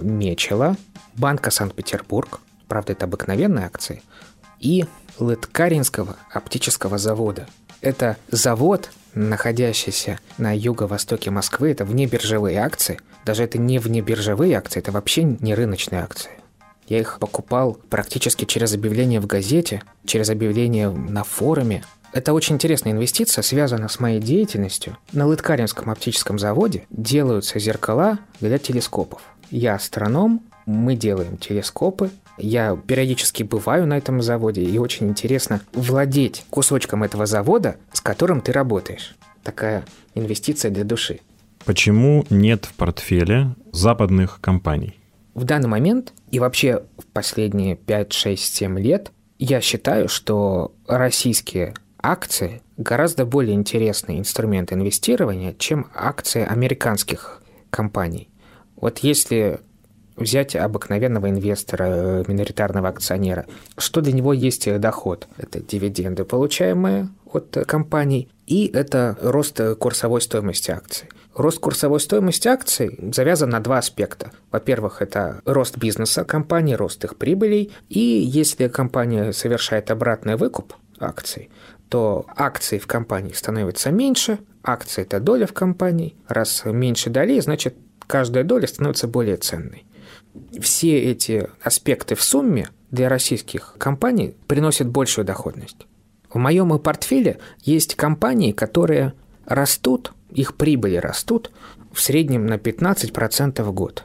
Мечела, 0.00 0.76
Банка 1.14 1.50
Санкт-Петербург, 1.50 2.40
правда, 2.68 2.92
это 2.92 3.06
обыкновенные 3.06 3.66
акции, 3.66 4.02
и 4.60 4.86
Лыткаринского 5.18 6.16
оптического 6.30 6.98
завода. 6.98 7.46
Это 7.80 8.16
завод, 8.30 8.90
находящийся 9.14 10.18
на 10.36 10.56
юго-востоке 10.56 11.30
Москвы, 11.30 11.70
это 11.70 11.84
внебиржевые 11.84 12.58
акции. 12.58 13.00
Даже 13.24 13.44
это 13.44 13.58
не 13.58 13.78
внебиржевые 13.78 14.56
акции, 14.56 14.80
это 14.80 14.92
вообще 14.92 15.22
не 15.24 15.54
рыночные 15.54 16.02
акции. 16.02 16.32
Я 16.88 17.00
их 17.00 17.18
покупал 17.20 17.78
практически 17.90 18.44
через 18.44 18.74
объявление 18.74 19.20
в 19.20 19.26
газете, 19.26 19.82
через 20.06 20.30
объявление 20.30 20.90
на 20.90 21.22
форуме, 21.22 21.84
это 22.12 22.32
очень 22.32 22.54
интересная 22.54 22.92
инвестиция, 22.92 23.42
связана 23.42 23.88
с 23.88 24.00
моей 24.00 24.20
деятельностью. 24.20 24.96
На 25.12 25.26
Лыткаринском 25.26 25.90
оптическом 25.90 26.38
заводе 26.38 26.86
делаются 26.90 27.58
зеркала 27.58 28.18
для 28.40 28.58
телескопов. 28.58 29.20
Я 29.50 29.74
астроном, 29.74 30.42
мы 30.64 30.96
делаем 30.96 31.36
телескопы. 31.36 32.10
Я 32.38 32.76
периодически 32.86 33.42
бываю 33.42 33.86
на 33.86 33.98
этом 33.98 34.22
заводе, 34.22 34.62
и 34.62 34.78
очень 34.78 35.08
интересно 35.08 35.60
владеть 35.72 36.44
кусочком 36.50 37.02
этого 37.02 37.26
завода, 37.26 37.76
с 37.92 38.00
которым 38.00 38.40
ты 38.40 38.52
работаешь. 38.52 39.14
Такая 39.42 39.84
инвестиция 40.14 40.70
для 40.70 40.84
души. 40.84 41.20
Почему 41.64 42.24
нет 42.30 42.64
в 42.64 42.74
портфеле 42.74 43.54
западных 43.72 44.40
компаний? 44.40 44.97
В 45.38 45.44
данный 45.44 45.68
момент 45.68 46.14
и 46.32 46.40
вообще 46.40 46.82
в 46.98 47.06
последние 47.12 47.76
5, 47.76 48.12
6, 48.12 48.56
7 48.56 48.80
лет 48.80 49.12
я 49.38 49.60
считаю, 49.60 50.08
что 50.08 50.72
российские 50.88 51.74
акции 52.02 52.60
гораздо 52.76 53.24
более 53.24 53.54
интересный 53.54 54.18
инструмент 54.18 54.72
инвестирования, 54.72 55.54
чем 55.56 55.86
акции 55.94 56.44
американских 56.44 57.40
компаний. 57.70 58.28
Вот 58.74 58.98
если 58.98 59.60
взять 60.16 60.56
обыкновенного 60.56 61.30
инвестора, 61.30 61.84
э, 61.86 62.24
миноритарного 62.26 62.88
акционера, 62.88 63.46
что 63.76 64.00
для 64.00 64.14
него 64.14 64.32
есть 64.32 64.68
доход? 64.80 65.28
Это 65.36 65.60
дивиденды, 65.60 66.24
получаемые 66.24 67.10
от 67.32 67.56
компаний, 67.68 68.28
и 68.48 68.66
это 68.74 69.16
рост 69.20 69.60
курсовой 69.78 70.20
стоимости 70.20 70.72
акций. 70.72 71.08
Рост 71.38 71.60
курсовой 71.60 72.00
стоимости 72.00 72.48
акций 72.48 72.98
завязан 73.14 73.50
на 73.50 73.60
два 73.60 73.78
аспекта. 73.78 74.32
Во-первых, 74.50 75.00
это 75.00 75.40
рост 75.44 75.78
бизнеса 75.78 76.24
компании, 76.24 76.74
рост 76.74 77.04
их 77.04 77.14
прибылей. 77.14 77.70
И 77.88 78.00
если 78.00 78.66
компания 78.66 79.32
совершает 79.32 79.92
обратный 79.92 80.34
выкуп 80.34 80.74
акций, 80.98 81.48
то 81.88 82.26
акций 82.34 82.80
в 82.80 82.88
компании 82.88 83.32
становится 83.34 83.92
меньше, 83.92 84.40
акции– 84.64 85.02
это 85.02 85.20
доля 85.20 85.46
в 85.46 85.52
компании. 85.52 86.16
Раз 86.26 86.64
меньше 86.64 87.08
долей, 87.08 87.40
значит, 87.40 87.76
каждая 88.08 88.42
доля 88.42 88.66
становится 88.66 89.06
более 89.06 89.36
ценной. 89.36 89.86
Все 90.60 90.98
эти 90.98 91.48
аспекты 91.62 92.16
в 92.16 92.22
сумме 92.22 92.68
для 92.90 93.08
российских 93.08 93.76
компаний 93.78 94.34
приносят 94.48 94.88
большую 94.88 95.24
доходность. 95.24 95.86
В 96.28 96.36
моем 96.38 96.76
портфеле 96.80 97.38
есть 97.60 97.94
компании, 97.94 98.50
которые 98.50 99.12
растут 99.46 100.12
их 100.30 100.56
прибыли 100.56 100.96
растут 100.96 101.50
в 101.92 102.00
среднем 102.00 102.46
на 102.46 102.54
15% 102.54 103.62
в 103.62 103.72
год. 103.72 104.04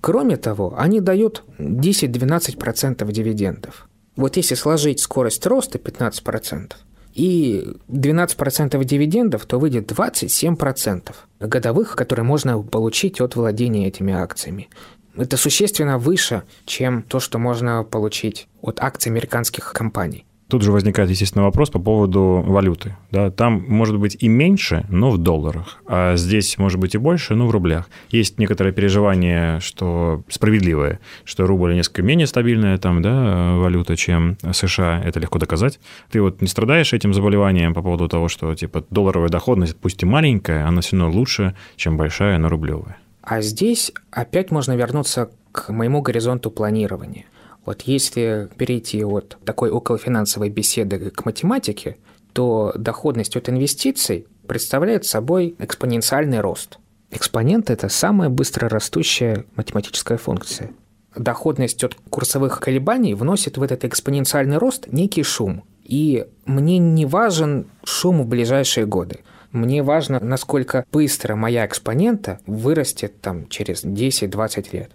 Кроме 0.00 0.36
того, 0.36 0.74
они 0.76 1.00
дают 1.00 1.44
10-12% 1.58 3.10
дивидендов. 3.12 3.88
Вот 4.16 4.36
если 4.36 4.54
сложить 4.54 5.00
скорость 5.00 5.46
роста 5.46 5.78
15% 5.78 6.72
и 7.14 7.76
12% 7.88 8.84
дивидендов, 8.84 9.46
то 9.46 9.58
выйдет 9.58 9.90
27% 9.90 11.14
годовых, 11.40 11.94
которые 11.94 12.24
можно 12.24 12.60
получить 12.62 13.20
от 13.20 13.36
владения 13.36 13.86
этими 13.86 14.12
акциями. 14.12 14.68
Это 15.16 15.36
существенно 15.36 15.98
выше, 15.98 16.42
чем 16.64 17.02
то, 17.02 17.20
что 17.20 17.38
можно 17.38 17.84
получить 17.84 18.48
от 18.60 18.80
акций 18.80 19.10
американских 19.10 19.72
компаний. 19.72 20.26
Тут 20.52 20.60
же 20.60 20.70
возникает, 20.70 21.08
естественно, 21.08 21.44
вопрос 21.44 21.70
по 21.70 21.78
поводу 21.78 22.44
валюты. 22.46 22.94
Да, 23.10 23.30
там 23.30 23.64
может 23.68 23.98
быть 23.98 24.18
и 24.20 24.28
меньше, 24.28 24.84
но 24.90 25.10
в 25.10 25.16
долларах, 25.16 25.80
а 25.86 26.14
здесь 26.16 26.58
может 26.58 26.78
быть 26.78 26.94
и 26.94 26.98
больше, 26.98 27.34
но 27.34 27.46
в 27.46 27.50
рублях. 27.50 27.88
Есть 28.10 28.38
некоторое 28.38 28.70
переживание, 28.70 29.60
что 29.60 30.22
справедливое, 30.28 31.00
что 31.24 31.46
рубль 31.46 31.74
несколько 31.74 32.02
менее 32.02 32.26
стабильная 32.26 32.76
там, 32.76 33.00
да, 33.00 33.54
валюта, 33.56 33.96
чем 33.96 34.36
США. 34.52 35.00
Это 35.02 35.20
легко 35.20 35.38
доказать. 35.38 35.80
Ты 36.10 36.20
вот 36.20 36.42
не 36.42 36.48
страдаешь 36.48 36.92
этим 36.92 37.14
заболеванием 37.14 37.72
по 37.72 37.80
поводу 37.80 38.06
того, 38.06 38.28
что 38.28 38.54
типа 38.54 38.84
долларовая 38.90 39.30
доходность, 39.30 39.78
пусть 39.78 40.02
и 40.02 40.06
маленькая, 40.06 40.66
она 40.66 40.82
все 40.82 40.98
равно 40.98 41.18
лучше, 41.18 41.54
чем 41.76 41.96
большая, 41.96 42.36
но 42.36 42.50
рублевая. 42.50 42.98
А 43.22 43.40
здесь 43.40 43.90
опять 44.10 44.50
можно 44.50 44.76
вернуться 44.76 45.30
к 45.50 45.72
моему 45.72 46.02
горизонту 46.02 46.50
планирования. 46.50 47.24
Вот 47.64 47.82
если 47.82 48.48
перейти 48.56 49.04
от 49.04 49.38
такой 49.44 49.70
околофинансовой 49.70 50.48
беседы 50.50 51.10
к 51.10 51.24
математике, 51.24 51.96
то 52.32 52.72
доходность 52.76 53.36
от 53.36 53.48
инвестиций 53.48 54.26
представляет 54.46 55.04
собой 55.04 55.54
экспоненциальный 55.58 56.40
рост. 56.40 56.78
Экспонент– 57.10 57.70
это 57.70 57.88
самая 57.88 58.30
быстро 58.30 58.68
растущая 58.68 59.44
математическая 59.54 60.18
функция. 60.18 60.70
Доходность 61.14 61.84
от 61.84 61.94
курсовых 62.08 62.58
колебаний 62.58 63.14
вносит 63.14 63.58
в 63.58 63.62
этот 63.62 63.84
экспоненциальный 63.84 64.56
рост 64.56 64.86
некий 64.90 65.22
шум. 65.22 65.64
И 65.84 66.26
мне 66.46 66.78
не 66.78 67.04
важен 67.04 67.66
шум 67.84 68.22
в 68.22 68.26
ближайшие 68.26 68.86
годы. 68.86 69.20
Мне 69.50 69.82
важно, 69.82 70.18
насколько 70.20 70.86
быстро 70.90 71.36
моя 71.36 71.66
экспонента 71.66 72.40
вырастет 72.46 73.20
там 73.20 73.46
через 73.48 73.84
10-20 73.84 74.68
лет. 74.72 74.90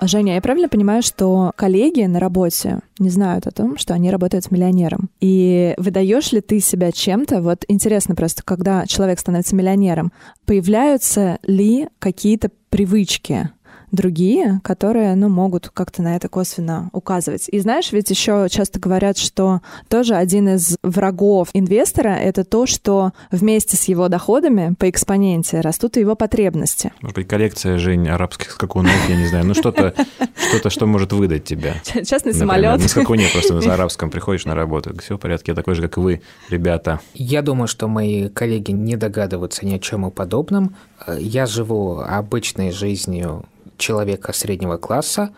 Женя, 0.00 0.34
я 0.34 0.40
правильно 0.40 0.68
понимаю, 0.68 1.02
что 1.02 1.52
коллеги 1.56 2.02
на 2.02 2.20
работе 2.20 2.80
не 2.98 3.10
знают 3.10 3.46
о 3.46 3.50
том, 3.50 3.76
что 3.78 3.94
они 3.94 4.10
работают 4.10 4.44
с 4.44 4.50
миллионером? 4.50 5.10
И 5.20 5.74
выдаешь 5.76 6.32
ли 6.32 6.40
ты 6.40 6.60
себя 6.60 6.92
чем-то? 6.92 7.42
Вот 7.42 7.64
интересно 7.68 8.14
просто, 8.14 8.42
когда 8.44 8.86
человек 8.86 9.18
становится 9.18 9.56
миллионером, 9.56 10.12
появляются 10.46 11.38
ли 11.42 11.88
какие-то 11.98 12.50
привычки, 12.70 13.50
другие, 13.90 14.60
которые, 14.62 15.14
ну, 15.14 15.28
могут 15.28 15.68
как-то 15.68 16.02
на 16.02 16.16
это 16.16 16.28
косвенно 16.28 16.90
указывать. 16.92 17.48
И 17.48 17.58
знаешь, 17.60 17.92
ведь 17.92 18.10
еще 18.10 18.46
часто 18.50 18.78
говорят, 18.78 19.18
что 19.18 19.60
тоже 19.88 20.14
один 20.14 20.48
из 20.48 20.76
врагов 20.82 21.48
инвестора— 21.52 22.08
это 22.22 22.44
то, 22.44 22.66
что 22.66 23.12
вместе 23.30 23.76
с 23.76 23.84
его 23.84 24.08
доходами 24.08 24.74
по 24.78 24.88
экспоненте 24.88 25.60
растут 25.60 25.96
и 25.96 26.00
его 26.00 26.14
потребности. 26.14 26.92
Может 27.00 27.16
быть, 27.16 27.28
коллекция, 27.28 27.78
Жень, 27.78 28.08
арабских 28.08 28.50
скакунов, 28.50 28.92
я 29.08 29.16
не 29.16 29.26
знаю, 29.26 29.46
ну 29.46 29.54
что-то, 29.54 29.94
что-то, 30.36 30.70
что 30.70 30.86
может 30.86 31.12
выдать 31.12 31.44
тебя. 31.44 31.74
Частный 31.84 32.34
самолет. 32.34 32.80
На 32.80 32.88
скакуне 32.88 33.26
просто 33.32 33.54
на 33.54 33.74
арабском 33.74 34.10
приходишь 34.10 34.44
на 34.44 34.54
работу, 34.54 34.94
все 35.00 35.16
в 35.16 35.18
порядке, 35.18 35.52
я 35.52 35.56
такой 35.56 35.74
же, 35.74 35.82
как 35.82 35.98
и 35.98 36.00
вы, 36.00 36.22
ребята. 36.48 37.00
Я 37.14 37.42
думаю, 37.42 37.68
что 37.68 37.88
мои 37.88 38.28
коллеги 38.28 38.72
не 38.72 38.96
догадываются 38.96 39.66
ни 39.66 39.74
о 39.74 39.78
чем 39.78 40.06
и 40.06 40.10
подобном. 40.10 40.76
Я 41.18 41.46
живу 41.46 41.98
обычной 41.98 42.72
жизнью 42.72 43.44
человека 43.78 44.32
среднего 44.32 44.76
класса, 44.76 45.30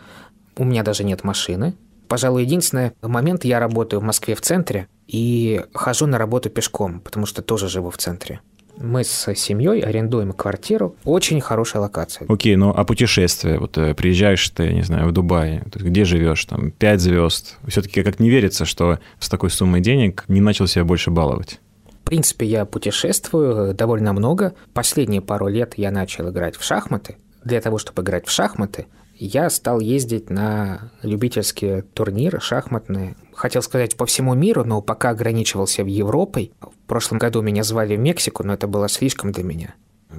у 0.57 0.65
меня 0.65 0.83
даже 0.83 1.03
нет 1.03 1.23
машины. 1.23 1.75
Пожалуй, 2.07 2.43
единственный 2.43 2.91
момент, 3.01 3.45
я 3.45 3.59
работаю 3.59 4.01
в 4.01 4.03
Москве 4.03 4.35
в 4.35 4.41
центре 4.41 4.87
и 5.07 5.61
хожу 5.73 6.07
на 6.07 6.17
работу 6.17 6.49
пешком, 6.49 6.99
потому 6.99 7.25
что 7.25 7.41
тоже 7.41 7.69
живу 7.69 7.89
в 7.89 7.97
центре. 7.97 8.41
Мы 8.77 9.03
с 9.03 9.33
семьей 9.35 9.81
арендуем 9.81 10.33
квартиру. 10.33 10.95
Очень 11.03 11.39
хорошая 11.39 11.83
локация. 11.83 12.25
Окей, 12.27 12.55
ну 12.55 12.73
а 12.75 12.83
путешествие? 12.83 13.59
Вот 13.59 13.77
э, 13.77 13.93
приезжаешь 13.93 14.49
ты, 14.49 14.73
не 14.73 14.81
знаю, 14.81 15.07
в 15.07 15.11
Дубай, 15.11 15.61
где 15.73 16.03
живешь? 16.03 16.43
Там 16.45 16.71
пять 16.71 16.99
звезд. 16.99 17.57
Все-таки 17.67 18.01
как 18.01 18.19
не 18.19 18.29
верится, 18.29 18.65
что 18.65 18.99
с 19.19 19.29
такой 19.29 19.51
суммой 19.51 19.81
денег 19.81 20.25
не 20.27 20.41
начал 20.41 20.67
себя 20.67 20.83
больше 20.83 21.11
баловать. 21.11 21.59
В 22.01 22.03
принципе, 22.03 22.45
я 22.45 22.65
путешествую 22.65 23.73
довольно 23.73 24.13
много. 24.13 24.53
Последние 24.73 25.21
пару 25.21 25.47
лет 25.47 25.75
я 25.77 25.91
начал 25.91 26.29
играть 26.29 26.55
в 26.55 26.63
шахматы 26.63 27.17
для 27.43 27.61
того, 27.61 27.77
чтобы 27.77 28.01
играть 28.03 28.27
в 28.27 28.31
шахматы, 28.31 28.87
я 29.15 29.49
стал 29.49 29.79
ездить 29.79 30.29
на 30.29 30.91
любительские 31.03 31.83
турниры 31.83 32.39
шахматные. 32.39 33.15
Хотел 33.33 33.61
сказать 33.61 33.95
по 33.95 34.05
всему 34.05 34.33
миру, 34.33 34.63
но 34.63 34.81
пока 34.81 35.09
ограничивался 35.09 35.83
в 35.83 35.87
Европой. 35.87 36.53
В 36.59 36.87
прошлом 36.87 37.19
году 37.19 37.41
меня 37.41 37.63
звали 37.63 37.95
в 37.95 37.99
Мексику, 37.99 38.43
но 38.43 38.53
это 38.53 38.67
было 38.67 38.89
слишком 38.89 39.31
для 39.31 39.43
меня. 39.43 39.75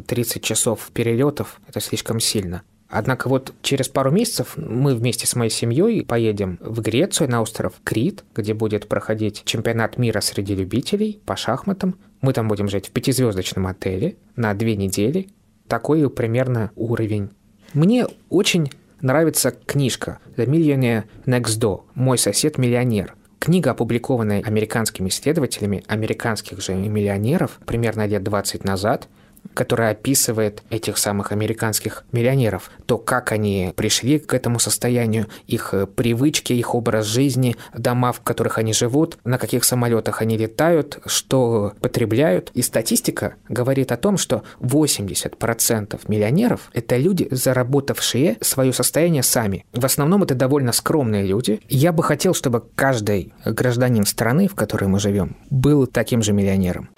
30 0.06 0.42
часов 0.42 0.90
перелетов– 0.94 1.60
это 1.68 1.80
слишком 1.80 2.20
сильно. 2.20 2.62
Однако 2.88 3.28
вот 3.28 3.54
через 3.62 3.88
пару 3.88 4.10
месяцев 4.10 4.52
мы 4.56 4.94
вместе 4.94 5.26
с 5.26 5.34
моей 5.34 5.50
семьей 5.50 6.04
поедем 6.04 6.58
в 6.60 6.80
Грецию 6.82 7.30
на 7.30 7.40
остров 7.40 7.72
Крит, 7.84 8.22
где 8.36 8.52
будет 8.52 8.86
проходить 8.86 9.42
чемпионат 9.46 9.96
мира 9.96 10.20
среди 10.20 10.54
любителей 10.54 11.20
по 11.24 11.34
шахматам. 11.34 11.98
Мы 12.20 12.34
там 12.34 12.48
будем 12.48 12.68
жить 12.68 12.88
в 12.88 12.90
пятизвездочном 12.90 13.66
отеле 13.66 14.16
на 14.36 14.52
две 14.52 14.76
недели 14.76 15.28
такой 15.72 16.10
примерно 16.10 16.70
уровень. 16.76 17.30
Мне 17.72 18.06
очень 18.28 18.70
нравится 19.00 19.52
книжка 19.52 20.18
«The 20.36 20.44
Millionaire 20.44 21.04
Next 21.24 21.58
Door» 21.58 21.84
«Мой 21.94 22.18
сосед-миллионер». 22.18 23.14
Книга, 23.38 23.70
опубликованная 23.70 24.42
американскими 24.42 25.08
исследователями 25.08 25.82
американских 25.88 26.60
же 26.60 26.74
миллионеров 26.74 27.58
примерно 27.64 28.06
лет 28.06 28.22
20 28.22 28.64
назад– 28.64 29.08
которая 29.54 29.92
описывает 29.92 30.62
этих 30.70 30.98
самых 30.98 31.32
американских 31.32 32.04
миллионеров, 32.12 32.70
то, 32.86 32.98
как 32.98 33.32
они 33.32 33.72
пришли 33.76 34.18
к 34.18 34.34
этому 34.34 34.58
состоянию, 34.58 35.26
их 35.46 35.74
э, 35.74 35.86
привычки, 35.86 36.52
их 36.52 36.74
образ 36.74 37.06
жизни, 37.06 37.56
дома, 37.76 38.12
в 38.12 38.20
которых 38.20 38.58
они 38.58 38.72
живут, 38.72 39.18
на 39.24 39.38
каких 39.38 39.64
самолетах 39.64 40.22
они 40.22 40.36
летают, 40.36 41.00
что 41.06 41.72
потребляют. 41.80 42.50
И 42.54 42.62
статистика 42.62 43.34
говорит 43.48 43.92
о 43.92 43.96
том, 43.96 44.16
что 44.16 44.42
80% 44.60 46.00
миллионеров– 46.08 46.70
это 46.72 46.96
люди, 46.96 47.28
заработавшие 47.30 48.38
свое 48.40 48.72
состояние 48.72 49.22
сами. 49.22 49.64
В 49.72 49.84
основном 49.84 50.22
это 50.22 50.34
довольно 50.34 50.72
скромные 50.72 51.24
люди. 51.24 51.60
Я 51.68 51.92
бы 51.92 52.02
хотел, 52.02 52.34
чтобы 52.34 52.62
каждый 52.74 53.32
гражданин 53.44 54.06
страны, 54.06 54.48
в 54.48 54.54
которой 54.54 54.86
мы 54.86 54.98
живем, 54.98 55.36
был 55.50 55.86
таким 55.86 56.22
же 56.22 56.32
миллионером. 56.32 56.90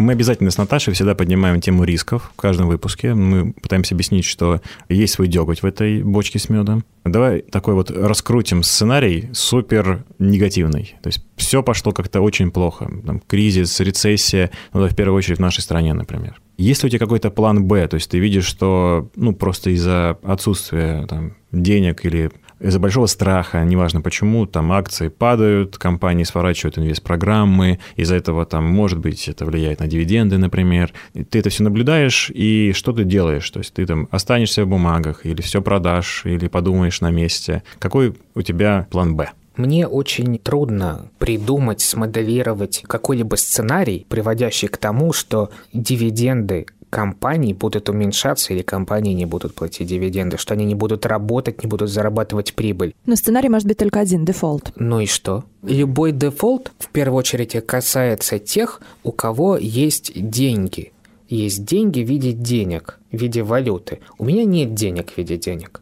Мы 0.00 0.12
обязательно 0.12 0.50
с 0.50 0.56
Наташей 0.56 0.94
всегда 0.94 1.14
поднимаем 1.14 1.60
тему 1.60 1.84
рисков 1.84 2.32
в 2.34 2.40
каждом 2.40 2.68
выпуске. 2.68 3.12
Мы 3.12 3.52
пытаемся 3.52 3.94
объяснить, 3.94 4.24
что 4.24 4.62
есть 4.88 5.12
свой 5.12 5.28
деготь 5.28 5.62
в 5.62 5.66
этой 5.66 6.02
бочке 6.02 6.38
с 6.38 6.48
медом. 6.48 6.84
Давай 7.04 7.42
такой 7.42 7.74
вот 7.74 7.90
раскрутим 7.90 8.62
сценарий 8.62 9.28
супер 9.34 10.04
негативный. 10.18 10.94
То 11.02 11.08
есть 11.08 11.22
все 11.36 11.62
пошло 11.62 11.92
как-то 11.92 12.22
очень 12.22 12.50
плохо. 12.50 12.90
Там, 13.04 13.20
кризис, 13.26 13.78
рецессия, 13.80 14.50
ну, 14.72 14.88
в 14.88 14.96
первую 14.96 15.18
очередь 15.18 15.36
в 15.36 15.42
нашей 15.42 15.60
стране, 15.60 15.92
например. 15.92 16.40
Есть 16.56 16.82
ли 16.82 16.86
у 16.86 16.90
тебя 16.90 16.98
какой-то 16.98 17.30
план 17.30 17.64
Б? 17.64 17.86
То 17.86 17.96
есть 17.96 18.10
ты 18.10 18.18
видишь, 18.18 18.46
что 18.46 19.10
ну, 19.16 19.34
просто 19.34 19.68
из-за 19.70 20.18
отсутствия 20.22 21.06
там, 21.08 21.36
денег 21.52 22.06
или 22.06 22.30
из-за 22.60 22.78
большого 22.78 23.06
страха, 23.06 23.64
неважно 23.64 24.00
почему, 24.00 24.46
там 24.46 24.72
акции 24.72 25.08
падают, 25.08 25.78
компании 25.78 26.24
сворачивают 26.24 26.78
инвест-программы, 26.78 27.78
из-за 27.96 28.16
этого 28.16 28.44
там, 28.46 28.64
может 28.64 28.98
быть, 28.98 29.28
это 29.28 29.46
влияет 29.46 29.80
на 29.80 29.86
дивиденды, 29.86 30.38
например. 30.38 30.92
И 31.14 31.24
ты 31.24 31.38
это 31.38 31.50
все 31.50 31.62
наблюдаешь, 31.62 32.30
и 32.32 32.72
что 32.74 32.92
ты 32.92 33.04
делаешь? 33.04 33.48
То 33.50 33.60
есть 33.60 33.74
ты 33.74 33.86
там 33.86 34.08
останешься 34.10 34.64
в 34.64 34.68
бумагах, 34.68 35.24
или 35.24 35.40
все 35.40 35.62
продашь, 35.62 36.22
или 36.24 36.48
подумаешь 36.48 37.00
на 37.00 37.10
месте. 37.10 37.62
Какой 37.78 38.14
у 38.34 38.42
тебя 38.42 38.86
план 38.90 39.16
«Б»? 39.16 39.30
Мне 39.56 39.86
очень 39.86 40.38
трудно 40.38 41.10
придумать, 41.18 41.80
смоделировать 41.80 42.82
какой-либо 42.86 43.34
сценарий, 43.36 44.06
приводящий 44.08 44.68
к 44.68 44.76
тому, 44.76 45.12
что 45.12 45.50
дивиденды 45.72 46.66
компаний 46.90 47.54
будут 47.54 47.88
уменьшаться 47.88 48.52
или 48.52 48.62
компании 48.62 49.14
не 49.14 49.24
будут 49.24 49.54
платить 49.54 49.88
дивиденды, 49.88 50.36
что 50.36 50.54
они 50.54 50.64
не 50.64 50.74
будут 50.74 51.06
работать, 51.06 51.62
не 51.62 51.68
будут 51.68 51.88
зарабатывать 51.88 52.54
прибыль. 52.54 52.94
Но 53.06 53.16
сценарий 53.16 53.48
может 53.48 53.66
быть 53.66 53.78
только 53.78 54.00
один– 54.00 54.24
дефолт. 54.26 54.72
Ну 54.76 55.00
и 55.00 55.06
что? 55.06 55.44
Любой 55.62 56.12
дефолт 56.12 56.72
в 56.78 56.88
первую 56.88 57.18
очередь 57.18 57.64
касается 57.64 58.38
тех, 58.38 58.80
у 59.04 59.12
кого 59.12 59.56
есть 59.56 60.12
деньги. 60.14 60.92
Есть 61.28 61.64
деньги 61.64 62.02
в 62.02 62.08
виде 62.08 62.32
денег, 62.32 62.98
в 63.12 63.16
виде 63.16 63.42
валюты. 63.44 64.00
У 64.18 64.24
меня 64.24 64.44
нет 64.44 64.74
денег 64.74 65.12
в 65.12 65.16
виде 65.16 65.36
денег. 65.36 65.80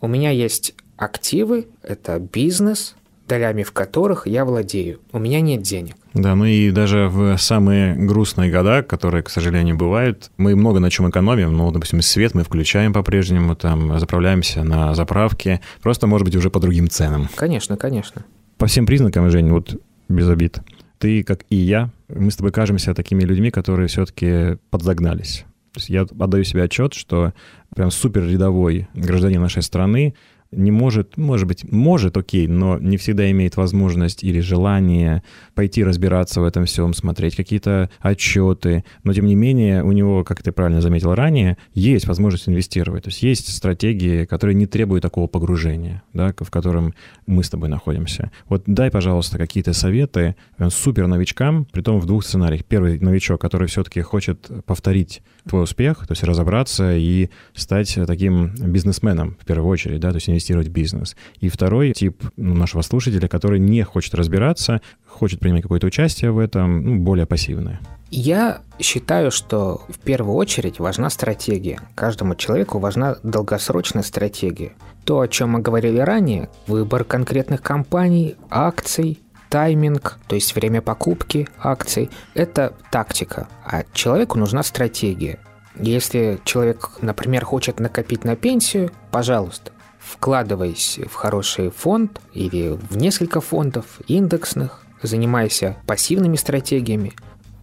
У 0.00 0.06
меня 0.06 0.30
есть 0.30 0.74
активы, 0.96 1.66
это 1.82 2.20
бизнес, 2.20 2.94
долями 3.26 3.64
в 3.64 3.72
которых 3.72 4.28
я 4.28 4.44
владею. 4.44 5.00
У 5.12 5.18
меня 5.18 5.40
нет 5.40 5.62
денег. 5.62 5.96
Да, 6.14 6.36
ну 6.36 6.44
и 6.44 6.70
даже 6.70 7.08
в 7.08 7.36
самые 7.38 7.94
грустные 7.96 8.50
года, 8.50 8.84
которые, 8.84 9.24
к 9.24 9.28
сожалению, 9.28 9.76
бывают, 9.76 10.30
мы 10.36 10.54
много 10.54 10.78
на 10.78 10.88
чем 10.88 11.10
экономим. 11.10 11.56
Ну, 11.56 11.70
допустим, 11.72 12.00
свет 12.02 12.34
мы 12.34 12.44
включаем 12.44 12.92
по-прежнему, 12.92 13.56
там, 13.56 13.98
заправляемся 13.98 14.62
на 14.62 14.94
заправке, 14.94 15.60
просто, 15.82 16.06
может 16.06 16.24
быть, 16.24 16.36
уже 16.36 16.50
по 16.50 16.60
другим 16.60 16.88
ценам. 16.88 17.28
Конечно, 17.34 17.76
конечно. 17.76 18.24
По 18.58 18.66
всем 18.66 18.86
признакам, 18.86 19.28
Жень, 19.28 19.50
вот 19.50 19.80
без 20.08 20.28
обид, 20.28 20.60
ты, 20.98 21.24
как 21.24 21.44
и 21.50 21.56
я, 21.56 21.90
мы 22.08 22.30
с 22.30 22.36
тобой 22.36 22.52
кажемся 22.52 22.94
такими 22.94 23.24
людьми, 23.24 23.50
которые 23.50 23.88
все-таки 23.88 24.58
подзагнались. 24.70 25.44
То 25.72 25.80
есть 25.80 25.90
я 25.90 26.02
отдаю 26.02 26.44
себе 26.44 26.62
отчет, 26.62 26.94
что 26.94 27.32
прям 27.74 27.90
супер 27.90 28.22
рядовой 28.22 28.86
гражданин 28.94 29.40
нашей 29.40 29.62
страны 29.62 30.14
не 30.56 30.70
может, 30.70 31.16
может 31.16 31.46
быть, 31.46 31.70
может, 31.70 32.16
окей, 32.16 32.46
но 32.46 32.78
не 32.78 32.96
всегда 32.96 33.30
имеет 33.30 33.56
возможность 33.56 34.22
или 34.24 34.40
желание 34.40 35.22
пойти 35.54 35.84
разбираться 35.84 36.40
в 36.40 36.44
этом 36.44 36.64
всем, 36.64 36.94
смотреть 36.94 37.36
какие-то 37.36 37.90
отчеты. 38.00 38.84
Но, 39.02 39.12
тем 39.12 39.26
не 39.26 39.34
менее, 39.34 39.82
у 39.82 39.92
него, 39.92 40.24
как 40.24 40.42
ты 40.42 40.52
правильно 40.52 40.80
заметил 40.80 41.14
ранее, 41.14 41.56
есть 41.74 42.06
возможность 42.06 42.48
инвестировать. 42.48 43.04
То 43.04 43.08
есть 43.08 43.22
есть 43.22 43.54
стратегии, 43.54 44.24
которые 44.24 44.54
не 44.54 44.66
требуют 44.66 45.02
такого 45.02 45.26
погружения, 45.26 46.02
да, 46.12 46.34
в 46.38 46.50
котором 46.50 46.94
мы 47.26 47.44
с 47.44 47.50
тобой 47.50 47.68
находимся. 47.68 48.30
Вот 48.48 48.64
дай, 48.66 48.90
пожалуйста, 48.90 49.38
какие-то 49.38 49.72
советы 49.72 50.36
супер 50.70 51.06
новичкам, 51.06 51.66
при 51.66 51.82
том 51.82 52.00
в 52.00 52.06
двух 52.06 52.24
сценариях. 52.24 52.64
Первый 52.64 52.98
новичок, 52.98 53.40
который 53.40 53.68
все-таки 53.68 54.00
хочет 54.00 54.50
повторить 54.66 55.22
твой 55.48 55.64
успех, 55.64 56.06
то 56.06 56.12
есть 56.12 56.22
разобраться 56.24 56.96
и 56.96 57.28
стать 57.54 57.98
таким 58.06 58.54
бизнесменом 58.54 59.36
в 59.40 59.44
первую 59.44 59.68
очередь, 59.70 60.00
да, 60.00 60.10
то 60.10 60.16
есть 60.16 60.28
инвестировать 60.44 60.68
в 60.68 60.72
бизнес. 60.72 61.16
И 61.40 61.48
второй 61.48 61.92
тип 61.92 62.22
ну, 62.36 62.54
нашего 62.54 62.82
слушателя, 62.82 63.28
который 63.28 63.58
не 63.58 63.82
хочет 63.82 64.14
разбираться, 64.14 64.80
хочет 65.06 65.40
принимать 65.40 65.62
какое-то 65.62 65.86
участие 65.86 66.30
в 66.30 66.38
этом, 66.38 66.84
ну, 66.84 66.98
более 66.98 67.26
пассивное. 67.26 67.80
Я 68.10 68.60
считаю, 68.78 69.30
что 69.30 69.82
в 69.88 69.98
первую 69.98 70.36
очередь 70.36 70.78
важна 70.78 71.10
стратегия. 71.10 71.80
Каждому 71.94 72.34
человеку 72.34 72.78
важна 72.78 73.16
долгосрочная 73.22 74.02
стратегия. 74.02 74.72
То, 75.04 75.20
о 75.20 75.28
чем 75.28 75.50
мы 75.50 75.60
говорили 75.60 75.98
ранее, 75.98 76.48
выбор 76.66 77.04
конкретных 77.04 77.60
компаний, 77.62 78.36
акций, 78.50 79.20
тайминг, 79.48 80.18
то 80.26 80.34
есть 80.34 80.54
время 80.54 80.80
покупки 80.80 81.48
акций, 81.58 82.10
это 82.34 82.74
тактика, 82.90 83.48
а 83.64 83.84
человеку 83.92 84.38
нужна 84.38 84.62
стратегия. 84.62 85.38
Если 85.76 86.38
человек, 86.44 86.90
например, 87.00 87.44
хочет 87.44 87.80
накопить 87.80 88.24
на 88.24 88.36
пенсию, 88.36 88.92
пожалуйста, 89.10 89.72
вкладывайся 90.04 91.08
в 91.08 91.14
хороший 91.14 91.70
фонд 91.70 92.20
или 92.32 92.78
в 92.90 92.96
несколько 92.96 93.40
фондов 93.40 94.00
индексных, 94.06 94.82
занимайся 95.02 95.76
пассивными 95.86 96.36
стратегиями. 96.36 97.12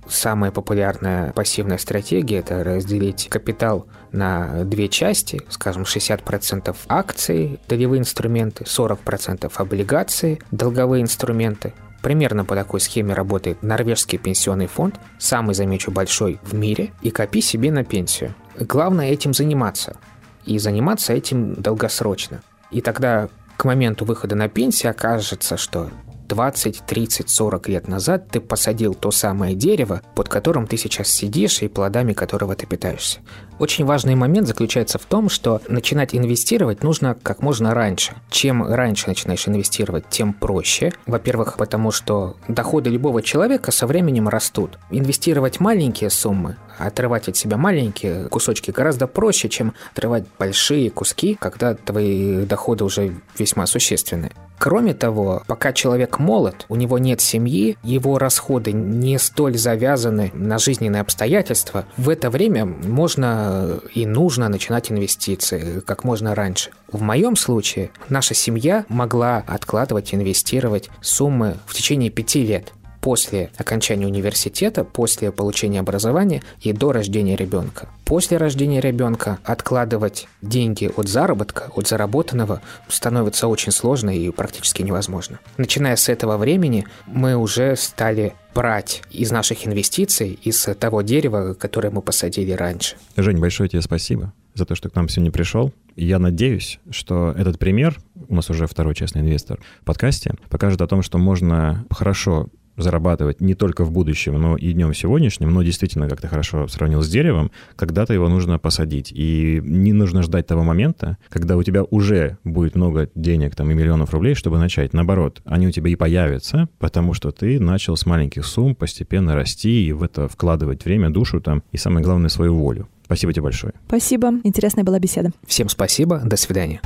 Самая 0.08 0.52
популярная 0.52 1.32
пассивная 1.32 1.78
стратегия– 1.78 2.40
это 2.40 2.64
разделить 2.64 3.30
капитал 3.30 3.88
на 4.12 4.64
две 4.66 4.90
части, 4.90 5.42
скажем, 5.50 5.84
60% 5.84 6.76
акции, 6.90 7.60
долевые 7.70 8.00
инструменты, 8.00 8.66
40% 8.66 9.50
облигации, 9.56 10.42
долговые 10.52 11.04
инструменты. 11.04 11.74
Примерно 12.02 12.44
по 12.44 12.56
такой 12.56 12.82
схеме 12.82 13.14
работает 13.14 13.62
норвежский 13.62 14.18
пенсионный 14.18 14.68
фонд, 14.68 15.00
самый, 15.20 15.54
замечу, 15.54 15.92
большой 15.92 16.40
в 16.42 16.56
мире, 16.56 16.92
и 17.02 17.12
копи 17.12 17.42
себе 17.42 17.72
на 17.72 17.84
пенсию. 17.84 18.34
Главное 18.60 19.12
этим 19.12 19.34
заниматься 19.34 19.98
и 20.46 20.58
заниматься 20.60 21.14
этим 21.14 21.54
долгосрочно. 21.54 22.42
И 22.72 22.82
тогда 22.82 23.30
к 23.58 23.66
моменту 23.66 24.06
выхода 24.06 24.36
на 24.36 24.50
пенсию 24.50 24.92
окажется, 24.92 25.58
что 25.58 25.90
20, 26.28 26.84
30, 26.88 27.30
40 27.30 27.68
лет 27.68 27.88
назад 27.88 28.30
ты 28.32 28.40
посадил 28.40 28.94
то 28.94 29.12
самое 29.12 29.54
дерево, 29.54 30.02
под 30.16 30.30
которым 30.30 30.66
ты 30.66 30.78
сейчас 30.78 31.10
сидишь 31.10 31.62
и 31.62 31.68
плодами 31.68 32.14
которого 32.14 32.56
ты 32.56 32.66
питаешься. 32.66 33.20
Очень 33.62 33.86
важный 33.86 34.16
момент 34.16 34.48
заключается 34.48 34.98
в 34.98 35.06
том, 35.06 35.30
что 35.30 35.62
начинать 35.68 36.16
инвестировать 36.16 36.82
нужно 36.82 37.16
как 37.22 37.44
можно 37.44 37.76
раньше. 37.76 38.14
Чем 38.32 38.66
раньше 38.66 39.08
начинаешь 39.08 39.48
инвестировать, 39.48 40.06
тем 40.10 40.34
проще. 40.34 40.92
Во-первых, 41.06 41.58
потому 41.58 41.92
что 41.92 42.38
доходы 42.48 42.90
любого 42.90 43.22
человека 43.22 43.72
со 43.72 43.86
временем 43.86 44.28
растут. 44.28 44.80
Инвестировать 44.90 45.60
маленькие 45.60 46.10
суммы, 46.10 46.56
отрывать 46.80 47.30
от 47.30 47.38
себя 47.38 47.56
маленькие 47.56 48.30
кусочки 48.30 48.72
гораздо 48.72 49.06
проще, 49.06 49.48
чем 49.48 49.76
отрывать 49.94 50.24
большие 50.40 50.90
куски, 50.90 51.38
когда 51.40 51.76
твои 51.76 52.46
доходы 52.46 52.84
уже 52.84 53.14
весьма 53.38 53.68
существенные. 53.68 54.32
Кроме 54.58 54.94
того, 54.94 55.42
пока 55.48 55.74
человек 55.74 56.20
молод, 56.20 56.68
у 56.70 56.76
него 56.76 57.00
нет 57.00 57.20
семьи, 57.20 57.78
его 57.82 58.20
расходы 58.20 58.72
не 58.72 59.18
столь 59.18 59.58
завязаны 59.58 60.30
на 60.36 60.60
жизненные 60.60 61.02
обстоятельства, 61.02 61.86
в 61.98 62.10
это 62.10 62.30
время 62.30 62.66
можно 62.66 63.51
и 63.94 64.06
нужно 64.06 64.50
начинать 64.50 64.92
инвестиции 64.92 65.82
как 65.82 66.04
можно 66.04 66.36
раньше. 66.36 66.72
В 66.92 67.02
моем 67.02 67.36
случае 67.36 67.92
наша 68.10 68.34
семья 68.34 68.86
могла 68.90 69.44
откладывать, 69.48 70.14
инвестировать 70.14 70.90
суммы 71.02 71.58
в 71.66 71.74
течение 71.74 72.10
пяти 72.10 72.44
лет 72.44 72.74
после 73.02 73.50
окончания 73.58 74.06
университета, 74.06 74.84
после 74.84 75.32
получения 75.32 75.80
образования 75.80 76.42
и 76.62 76.72
до 76.72 76.92
рождения 76.92 77.36
ребенка. 77.36 77.90
После 78.06 78.38
рождения 78.38 78.80
ребенка 78.80 79.40
откладывать 79.44 80.28
деньги 80.42 80.90
от 80.96 81.10
заработка, 81.10 81.72
от 81.76 81.88
заработанного 81.88 82.62
становится 82.88 83.48
очень 83.48 83.72
сложно 83.72 84.16
и 84.16 84.30
практически 84.30 84.84
невозможно. 84.84 85.40
Начиная 85.58 85.96
с 85.96 86.08
этого 86.10 86.38
времени 86.38 86.86
мы 87.08 87.36
уже 87.36 87.76
стали 87.76 88.34
брать 88.54 89.02
из 89.10 89.32
наших 89.32 89.66
инвестиций, 89.66 90.38
из 90.44 90.64
того 90.80 91.02
дерева, 91.02 91.54
которое 91.54 91.90
мы 91.90 92.02
посадили 92.02 92.52
раньше. 92.52 92.98
Жень, 93.16 93.40
большое 93.40 93.70
тебе 93.70 93.82
спасибо 93.82 94.34
за 94.54 94.66
то, 94.66 94.76
что 94.76 94.90
к 94.90 94.96
нам 94.96 95.08
сегодня 95.08 95.32
пришел. 95.32 95.74
Я 95.96 96.20
надеюсь, 96.20 96.80
что 96.90 97.34
этот 97.38 97.58
пример, 97.58 97.98
у 98.28 98.36
нас 98.36 98.50
уже 98.50 98.68
второй 98.68 98.96
честный 98.96 99.22
инвестор 99.22 99.60
в 99.82 99.86
подкасте, 99.86 100.36
покажет 100.50 100.82
о 100.82 100.88
том, 100.88 101.02
что 101.02 101.18
можно 101.18 101.86
хорошо 101.90 102.50
зарабатывать 102.82 103.42
не 103.42 103.54
только 103.54 103.84
в 103.84 103.92
будущем, 103.92 104.40
но 104.40 104.58
и 104.58 104.74
днем 104.74 104.94
сегодняшним, 104.94 105.52
но 105.52 105.64
действительно, 105.64 106.10
как 106.10 106.22
ты 106.22 106.28
хорошо 106.28 106.68
сравнил 106.68 107.02
с 107.02 107.10
деревом, 107.10 107.52
когда-то 107.76 108.14
его 108.14 108.30
нужно 108.30 108.60
посадить. 108.60 109.12
И 109.14 109.62
не 109.64 109.94
нужно 109.94 110.24
ждать 110.24 110.48
того 110.48 110.64
момента, 110.64 111.18
когда 111.30 111.58
у 111.58 111.64
тебя 111.64 111.84
уже 111.84 112.38
будет 112.44 112.76
много 112.76 113.10
денег 113.16 113.56
там, 113.56 113.72
и 113.72 113.74
миллионов 113.74 114.14
рублей, 114.14 114.36
чтобы 114.36 114.58
начать. 114.58 114.94
Наоборот, 114.94 115.42
они 115.46 115.68
у 115.68 115.72
тебя 115.72 115.90
и 115.90 115.96
появятся, 115.96 116.70
потому 116.80 117.14
что 117.14 117.32
ты 117.32 117.60
начал 117.60 117.96
с 117.96 118.06
маленьких 118.06 118.46
сумм 118.46 118.76
постепенно 118.76 119.36
расти 119.36 119.88
и 119.88 119.92
в 119.92 120.04
это 120.04 120.28
вкладывать 120.28 120.86
время, 120.86 121.10
душу 121.10 121.42
там, 121.42 121.64
и 121.72 121.78
самое 121.78 122.04
главное, 122.04 122.30
свою 122.30 122.56
волю. 122.56 122.88
Спасибо 123.06 123.34
тебе 123.34 123.44
большое. 123.44 123.74
Спасибо. 123.88 124.32
Интересная 124.44 124.86
была 124.86 125.00
беседа. 125.00 125.32
Всем 125.46 125.68
спасибо. 125.68 126.22
До 126.24 126.38
свидания. 126.38 126.80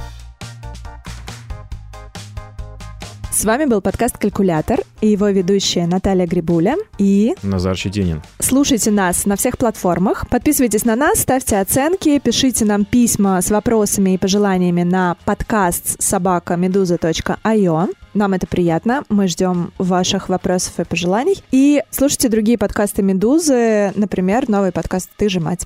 С 3.36 3.44
вами 3.44 3.66
был 3.66 3.82
подкаст 3.82 4.18
«Калькулятор» 4.18 4.80
и 5.02 5.10
его 5.10 5.28
ведущая 5.28 5.88
Наталья 5.88 6.26
Грибуля 6.26 6.78
и... 6.98 7.36
Назар 7.44 7.76
Щетинин. 7.76 8.22
Слушайте 8.40 8.92
нас 8.92 9.26
на 9.26 9.36
всех 9.36 9.58
платформах, 9.58 10.30
подписывайтесь 10.30 10.86
на 10.86 10.96
нас, 10.96 11.20
ставьте 11.20 11.58
оценки, 11.58 12.18
пишите 12.20 12.64
нам 12.64 12.86
письма 12.86 13.42
с 13.42 13.52
вопросами 13.52 14.12
и 14.12 14.18
пожеланиями 14.18 14.84
на 14.84 15.18
подкаст 15.26 16.02
собакамедуза.io. 16.02 17.90
Нам 18.14 18.34
это 18.34 18.48
приятно, 18.48 19.04
мы 19.10 19.28
ждем 19.28 19.74
ваших 19.78 20.30
вопросов 20.30 20.80
и 20.80 20.86
пожеланий. 20.86 21.44
И 21.52 21.84
слушайте 21.92 22.30
другие 22.30 22.58
подкасты 22.58 23.04
«Медузы», 23.04 23.92
например, 23.98 24.48
новый 24.48 24.72
подкаст 24.72 25.10
«Ты 25.18 25.28
же 25.28 25.42
мать». 25.42 25.66